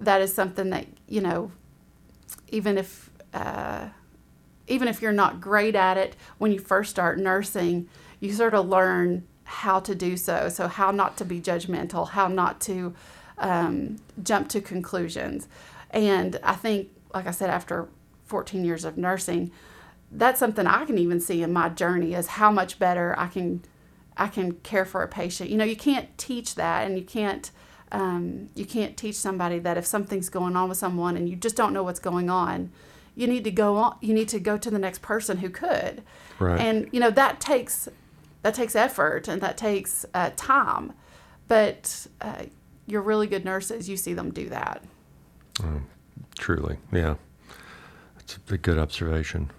That 0.00 0.20
is 0.20 0.34
something 0.34 0.70
that 0.70 0.86
you 1.08 1.20
know, 1.20 1.52
even 2.48 2.76
if 2.76 3.10
uh, 3.32 3.88
even 4.66 4.88
if 4.88 5.00
you're 5.00 5.12
not 5.12 5.40
great 5.40 5.74
at 5.74 5.96
it 5.96 6.16
when 6.38 6.52
you 6.52 6.58
first 6.58 6.90
start 6.90 7.18
nursing, 7.18 7.88
you 8.20 8.32
sort 8.32 8.54
of 8.54 8.68
learn 8.68 9.26
how 9.46 9.80
to 9.80 9.94
do 9.94 10.16
so. 10.16 10.48
So 10.48 10.68
how 10.68 10.90
not 10.90 11.16
to 11.18 11.24
be 11.24 11.40
judgmental, 11.40 12.10
how 12.10 12.28
not 12.28 12.60
to 12.62 12.94
um, 13.38 13.96
jump 14.22 14.48
to 14.50 14.60
conclusions, 14.60 15.48
and 15.90 16.38
I 16.42 16.54
think, 16.54 16.88
like 17.14 17.26
I 17.26 17.30
said, 17.30 17.48
after 17.48 17.88
14 18.26 18.64
years 18.64 18.84
of 18.84 18.98
nursing, 18.98 19.52
that's 20.10 20.38
something 20.40 20.66
I 20.66 20.84
can 20.84 20.98
even 20.98 21.20
see 21.20 21.42
in 21.42 21.52
my 21.52 21.68
journey 21.68 22.14
is 22.14 22.26
how 22.26 22.50
much 22.50 22.78
better 22.78 23.14
I 23.18 23.28
can 23.28 23.62
I 24.18 24.28
can 24.28 24.52
care 24.52 24.84
for 24.86 25.02
a 25.02 25.08
patient. 25.08 25.50
You 25.50 25.58
know, 25.58 25.64
you 25.64 25.76
can't 25.76 26.16
teach 26.18 26.54
that, 26.56 26.86
and 26.86 26.98
you 26.98 27.04
can't 27.04 27.50
um, 27.92 28.48
you 28.54 28.64
can't 28.64 28.96
teach 28.96 29.14
somebody 29.14 29.58
that 29.60 29.76
if 29.78 29.86
something's 29.86 30.28
going 30.28 30.56
on 30.56 30.68
with 30.68 30.78
someone 30.78 31.16
and 31.16 31.28
you 31.28 31.36
just 31.36 31.54
don't 31.56 31.72
know 31.72 31.84
what's 31.84 32.00
going 32.00 32.28
on, 32.28 32.72
you 33.14 33.26
need 33.28 33.44
to 33.44 33.50
go 33.52 33.76
on. 33.76 33.96
You 34.00 34.12
need 34.12 34.28
to 34.30 34.40
go 34.40 34.58
to 34.58 34.70
the 34.70 34.78
next 34.78 35.02
person 35.02 35.36
who 35.38 35.50
could, 35.50 36.02
Right. 36.40 36.60
and 36.60 36.88
you 36.92 36.98
know 37.00 37.10
that 37.10 37.40
takes 37.40 37.88
that 38.46 38.54
takes 38.54 38.76
effort 38.76 39.26
and 39.26 39.42
that 39.42 39.56
takes 39.56 40.06
uh, 40.14 40.30
time, 40.36 40.92
but 41.48 42.06
uh, 42.20 42.44
you're 42.86 43.02
really 43.02 43.26
good 43.26 43.44
nurses. 43.44 43.88
You 43.88 43.96
see 43.96 44.14
them 44.14 44.30
do 44.30 44.48
that. 44.50 44.84
Truly, 46.38 46.76
yeah. 46.92 47.16
That's 48.14 48.38
a 48.48 48.56
good 48.56 48.78
observation. 48.78 49.50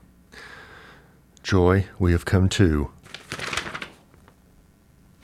Joy, 1.44 1.86
we 2.00 2.14
have 2.14 2.24
come 2.24 2.48
to 2.48 2.90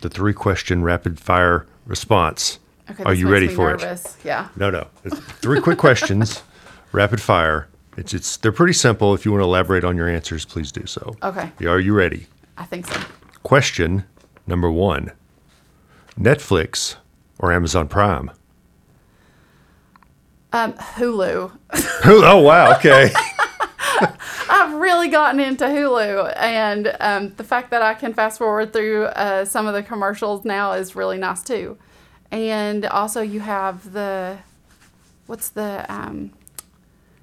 the 0.02 0.10
three 0.10 0.34
question 0.34 0.84
rapid 0.84 1.18
fire 1.18 1.66
response. 1.86 2.60
Okay, 2.92 3.04
Are 3.06 3.14
you 3.14 3.30
ready 3.30 3.48
for 3.48 3.70
nervous. 3.70 4.18
Yeah. 4.26 4.48
it? 4.48 4.58
No, 4.58 4.72
no. 4.72 4.88
It's 5.06 5.18
three 5.18 5.62
quick 5.62 5.78
questions, 5.78 6.44
rapid 6.92 7.22
fire. 7.22 7.70
It's 7.96 8.14
it's 8.14 8.36
they're 8.36 8.52
pretty 8.52 8.74
simple. 8.74 9.14
If 9.14 9.24
you 9.24 9.32
want 9.32 9.40
to 9.40 9.46
elaborate 9.46 9.86
on 9.86 9.96
your 9.96 10.10
answers, 10.10 10.44
please 10.44 10.70
do 10.74 10.86
so. 10.86 11.16
Okay. 11.24 11.50
Are 11.66 11.80
you 11.80 11.94
ready? 11.94 12.28
I 12.58 12.66
think 12.66 12.88
so. 12.88 13.00
Question 13.44 14.06
number 14.48 14.72
one: 14.72 15.12
Netflix 16.18 16.96
or 17.40 17.52
Amazon 17.52 17.88
Prime? 17.88 18.32
Um, 20.54 20.74
Hulu. 20.74 21.52
oh 22.06 22.40
wow, 22.40 22.76
okay. 22.78 23.12
I've 24.50 24.74
really 24.76 25.10
gotten 25.10 25.40
into 25.40 25.66
Hulu, 25.66 26.34
and 26.38 26.96
um, 27.00 27.34
the 27.36 27.44
fact 27.44 27.72
that 27.72 27.82
I 27.82 27.94
can 27.96 28.14
fast 28.14 28.38
forward 28.38 28.72
through 28.72 29.06
uh, 29.06 29.46
some 29.46 29.68
of 29.68 29.74
the 29.74 29.84
commercials 29.84 30.46
now 30.46 30.74
is 30.74 30.96
really 30.96 31.18
nice 31.18 31.44
too. 31.44 31.78
And 32.32 32.86
also, 32.86 33.22
you 33.22 33.42
have 33.42 33.94
the 33.94 34.38
what's 35.28 35.50
the 35.50 35.86
um, 35.90 36.32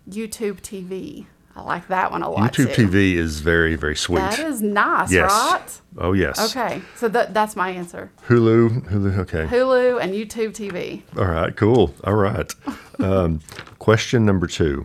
YouTube 0.08 0.60
TV. 0.60 1.26
I 1.60 1.62
like 1.64 1.88
that 1.88 2.10
one 2.10 2.22
a 2.22 2.30
lot. 2.30 2.52
YouTube 2.52 2.74
too. 2.74 2.86
TV 2.88 3.14
is 3.16 3.40
very 3.40 3.76
very 3.76 3.94
sweet. 3.96 4.20
That 4.20 4.38
is 4.38 4.62
nice, 4.62 5.12
Yes. 5.12 5.30
right? 5.30 5.80
Oh 5.98 6.12
yes. 6.14 6.38
Okay, 6.56 6.80
so 6.96 7.06
that 7.08 7.34
that's 7.34 7.54
my 7.54 7.70
answer. 7.70 8.10
Hulu, 8.28 8.88
Hulu. 8.90 9.18
Okay. 9.18 9.44
Hulu 9.46 10.00
and 10.02 10.14
YouTube 10.14 10.52
TV. 10.54 11.02
All 11.18 11.26
right. 11.26 11.54
Cool. 11.56 11.94
All 12.04 12.14
right. 12.14 12.52
Um, 13.00 13.40
question 13.78 14.26
number 14.26 14.46
two: 14.46 14.84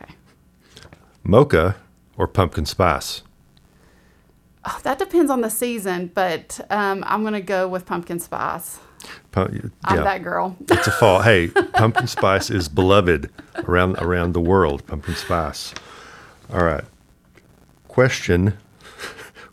Okay. 0.00 0.14
Mocha 1.24 1.74
or 2.16 2.28
pumpkin 2.28 2.64
spice? 2.64 3.22
Oh, 4.64 4.78
that 4.84 5.00
depends 5.00 5.32
on 5.32 5.40
the 5.40 5.50
season, 5.50 6.12
but 6.14 6.60
um, 6.70 7.02
I'm 7.08 7.24
gonna 7.24 7.40
go 7.40 7.66
with 7.66 7.86
pumpkin 7.86 8.20
spice. 8.20 8.78
Pu- 9.32 9.70
I'm 9.84 10.04
that 10.04 10.22
girl. 10.22 10.56
it's 10.68 10.86
a 10.86 10.92
fall. 10.92 11.22
Hey, 11.30 11.48
pumpkin 11.48 12.06
spice 12.06 12.50
is 12.50 12.68
beloved 12.68 13.30
around 13.66 13.96
around 13.98 14.32
the 14.34 14.40
world. 14.40 14.86
Pumpkin 14.86 15.16
spice. 15.16 15.74
All 16.52 16.64
right. 16.64 16.84
Question. 17.88 18.56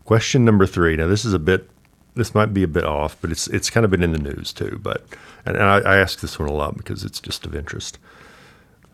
Question 0.04 0.44
number 0.44 0.66
three. 0.66 0.96
Now 0.96 1.06
this 1.06 1.24
is 1.24 1.32
a 1.32 1.38
bit. 1.38 1.68
This 2.14 2.34
might 2.34 2.52
be 2.52 2.62
a 2.62 2.68
bit 2.68 2.84
off, 2.84 3.16
but 3.20 3.30
it's 3.30 3.46
it's 3.48 3.70
kind 3.70 3.84
of 3.84 3.90
been 3.90 4.02
in 4.02 4.12
the 4.12 4.18
news 4.18 4.52
too. 4.52 4.78
But 4.82 5.04
and, 5.44 5.56
and 5.56 5.64
I, 5.64 5.78
I 5.80 5.96
ask 5.98 6.20
this 6.20 6.38
one 6.38 6.48
a 6.48 6.52
lot 6.52 6.76
because 6.76 7.04
it's 7.04 7.20
just 7.20 7.46
of 7.46 7.54
interest. 7.54 7.98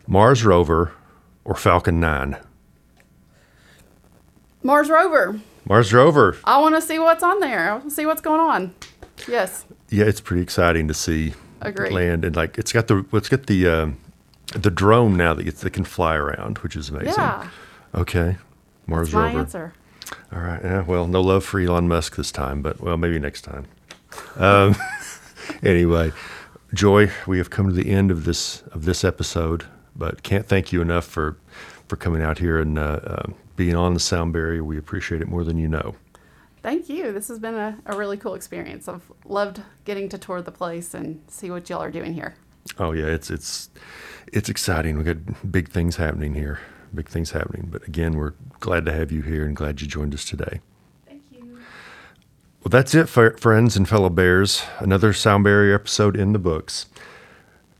Mars 0.07 0.43
rover 0.43 0.91
or 1.43 1.55
Falcon 1.55 1.99
Nine? 1.99 2.37
Mars 4.61 4.89
rover. 4.89 5.39
Mars 5.67 5.93
rover. 5.93 6.37
I 6.43 6.59
want 6.59 6.75
to 6.75 6.81
see 6.81 6.99
what's 6.99 7.23
on 7.23 7.39
there. 7.39 7.71
I 7.71 7.73
want 7.73 7.85
to 7.85 7.91
see 7.91 8.05
what's 8.05 8.21
going 8.21 8.39
on. 8.39 8.75
Yes. 9.27 9.65
Yeah, 9.89 10.05
it's 10.05 10.21
pretty 10.21 10.43
exciting 10.43 10.87
to 10.87 10.93
see 10.93 11.33
Agreed. 11.61 11.91
land 11.91 12.25
and 12.25 12.35
like 12.35 12.57
it's 12.57 12.71
got 12.71 12.87
the 12.87 13.05
it's 13.13 13.29
got 13.29 13.47
the 13.47 13.67
um, 13.67 13.97
the 14.53 14.69
drone 14.69 15.17
now 15.17 15.33
that 15.33 15.43
gets, 15.43 15.61
that 15.61 15.71
can 15.71 15.85
fly 15.85 16.15
around, 16.15 16.59
which 16.59 16.75
is 16.75 16.89
amazing. 16.89 17.13
Yeah. 17.17 17.47
Okay, 17.95 18.37
Mars 18.87 19.07
That's 19.07 19.15
my 19.15 19.27
rover. 19.27 19.39
answer. 19.39 19.73
All 20.33 20.41
right. 20.41 20.61
Yeah. 20.63 20.81
Well, 20.81 21.07
no 21.07 21.21
love 21.21 21.43
for 21.43 21.59
Elon 21.59 21.87
Musk 21.87 22.15
this 22.15 22.31
time, 22.31 22.61
but 22.61 22.81
well, 22.81 22.97
maybe 22.97 23.17
next 23.19 23.41
time. 23.41 23.65
Um, 24.35 24.75
anyway, 25.63 26.11
Joy, 26.73 27.09
we 27.25 27.37
have 27.37 27.49
come 27.49 27.67
to 27.67 27.73
the 27.73 27.89
end 27.89 28.11
of 28.11 28.25
this 28.25 28.63
of 28.71 28.85
this 28.85 29.03
episode, 29.03 29.65
but 29.95 30.23
can't 30.23 30.45
thank 30.45 30.73
you 30.73 30.81
enough 30.81 31.05
for 31.05 31.37
for 31.87 31.95
coming 31.95 32.21
out 32.21 32.39
here 32.39 32.59
and 32.59 32.77
uh, 32.77 32.99
uh, 33.03 33.27
being 33.55 33.75
on 33.75 33.93
the 33.93 33.99
sound 33.99 34.33
barrier. 34.33 34.63
We 34.63 34.77
appreciate 34.77 35.21
it 35.21 35.27
more 35.27 35.43
than 35.43 35.57
you 35.57 35.67
know. 35.67 35.95
Thank 36.61 36.89
you. 36.89 37.13
This 37.13 37.27
has 37.27 37.37
been 37.37 37.53
a, 37.53 37.77
a 37.85 37.95
really 37.95 38.17
cool 38.17 38.33
experience. 38.33 38.87
I've 38.87 39.11
loved 39.23 39.61
getting 39.85 40.09
to 40.09 40.17
tour 40.17 40.41
the 40.41 40.51
place 40.51 40.95
and 40.95 41.21
see 41.27 41.51
what 41.51 41.69
y'all 41.69 41.81
are 41.81 41.91
doing 41.91 42.13
here. 42.13 42.35
Oh 42.79 42.91
yeah, 42.91 43.05
it's 43.05 43.29
it's 43.29 43.69
it's 44.33 44.49
exciting. 44.49 44.97
We 44.97 45.03
got 45.03 45.51
big 45.51 45.69
things 45.69 45.95
happening 45.95 46.33
here. 46.33 46.59
Big 46.95 47.09
things 47.09 47.31
happening. 47.31 47.67
But 47.71 47.87
again, 47.87 48.13
we're 48.17 48.33
glad 48.59 48.85
to 48.85 48.93
have 48.93 49.11
you 49.11 49.21
here 49.21 49.45
and 49.45 49.55
glad 49.55 49.81
you 49.81 49.87
joined 49.87 50.13
us 50.13 50.25
today. 50.25 50.61
Thank 51.05 51.23
you. 51.31 51.59
Well, 52.63 52.69
that's 52.69 52.95
it, 52.95 53.07
for 53.07 53.37
friends 53.37 53.75
and 53.77 53.87
fellow 53.87 54.09
bears. 54.09 54.63
Another 54.79 55.13
Sound 55.13 55.43
Barrier 55.43 55.75
episode 55.75 56.15
in 56.15 56.33
the 56.33 56.39
books. 56.39 56.87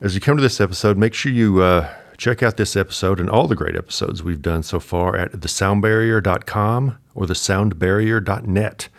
As 0.01 0.13
you 0.13 0.21
come 0.21 0.37
to 0.37 0.43
this 0.43 0.59
episode, 0.59 0.97
make 0.97 1.13
sure 1.13 1.31
you 1.31 1.61
uh, 1.61 1.91
check 2.17 2.43
out 2.43 2.57
this 2.57 2.75
episode 2.75 3.19
and 3.19 3.29
all 3.29 3.47
the 3.47 3.55
great 3.55 3.75
episodes 3.75 4.21
we've 4.21 4.41
done 4.41 4.63
so 4.63 4.79
far 4.79 5.15
at 5.15 5.31
thesoundbarrier.com 5.31 6.97
or 7.13 7.25
thesoundbarrier.net. 7.25 8.89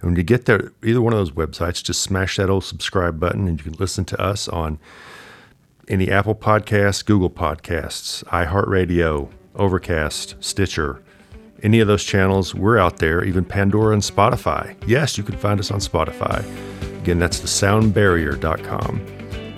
And 0.00 0.10
when 0.10 0.16
you 0.16 0.22
get 0.22 0.44
there, 0.46 0.72
either 0.82 1.00
one 1.00 1.12
of 1.12 1.18
those 1.18 1.32
websites, 1.32 1.82
just 1.82 2.02
smash 2.02 2.36
that 2.36 2.50
old 2.50 2.64
subscribe 2.64 3.18
button 3.18 3.48
and 3.48 3.58
you 3.58 3.64
can 3.64 3.78
listen 3.80 4.04
to 4.06 4.20
us 4.20 4.48
on 4.48 4.78
any 5.88 6.10
Apple 6.10 6.34
Podcasts, 6.34 7.04
Google 7.04 7.30
Podcasts, 7.30 8.24
iHeartRadio, 8.24 9.30
Overcast, 9.54 10.36
Stitcher, 10.40 11.02
any 11.62 11.80
of 11.80 11.88
those 11.88 12.04
channels. 12.04 12.54
We're 12.54 12.78
out 12.78 12.98
there, 12.98 13.24
even 13.24 13.44
Pandora 13.44 13.94
and 13.94 14.02
Spotify. 14.02 14.76
Yes, 14.86 15.16
you 15.16 15.24
can 15.24 15.36
find 15.36 15.58
us 15.58 15.70
on 15.70 15.80
Spotify. 15.80 16.44
Again, 17.00 17.18
that's 17.18 17.40
thesoundbarrier.com. 17.40 19.00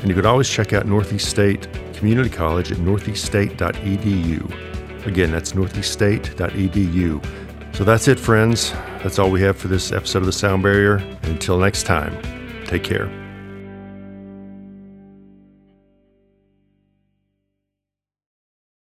And 0.00 0.08
you 0.08 0.14
could 0.14 0.26
always 0.26 0.48
check 0.48 0.72
out 0.72 0.86
Northeast 0.86 1.28
State 1.28 1.68
Community 1.94 2.30
College 2.30 2.72
at 2.72 2.78
northeaststate.edu. 2.78 5.06
Again, 5.06 5.30
that's 5.30 5.52
northeaststate.edu. 5.52 7.76
So 7.76 7.84
that's 7.84 8.08
it, 8.08 8.18
friends. 8.18 8.72
That's 9.02 9.18
all 9.18 9.30
we 9.30 9.40
have 9.42 9.56
for 9.56 9.68
this 9.68 9.92
episode 9.92 10.20
of 10.20 10.26
The 10.26 10.32
Sound 10.32 10.62
Barrier. 10.62 10.96
Until 11.22 11.58
next 11.58 11.84
time, 11.84 12.16
take 12.66 12.84
care. 12.84 13.25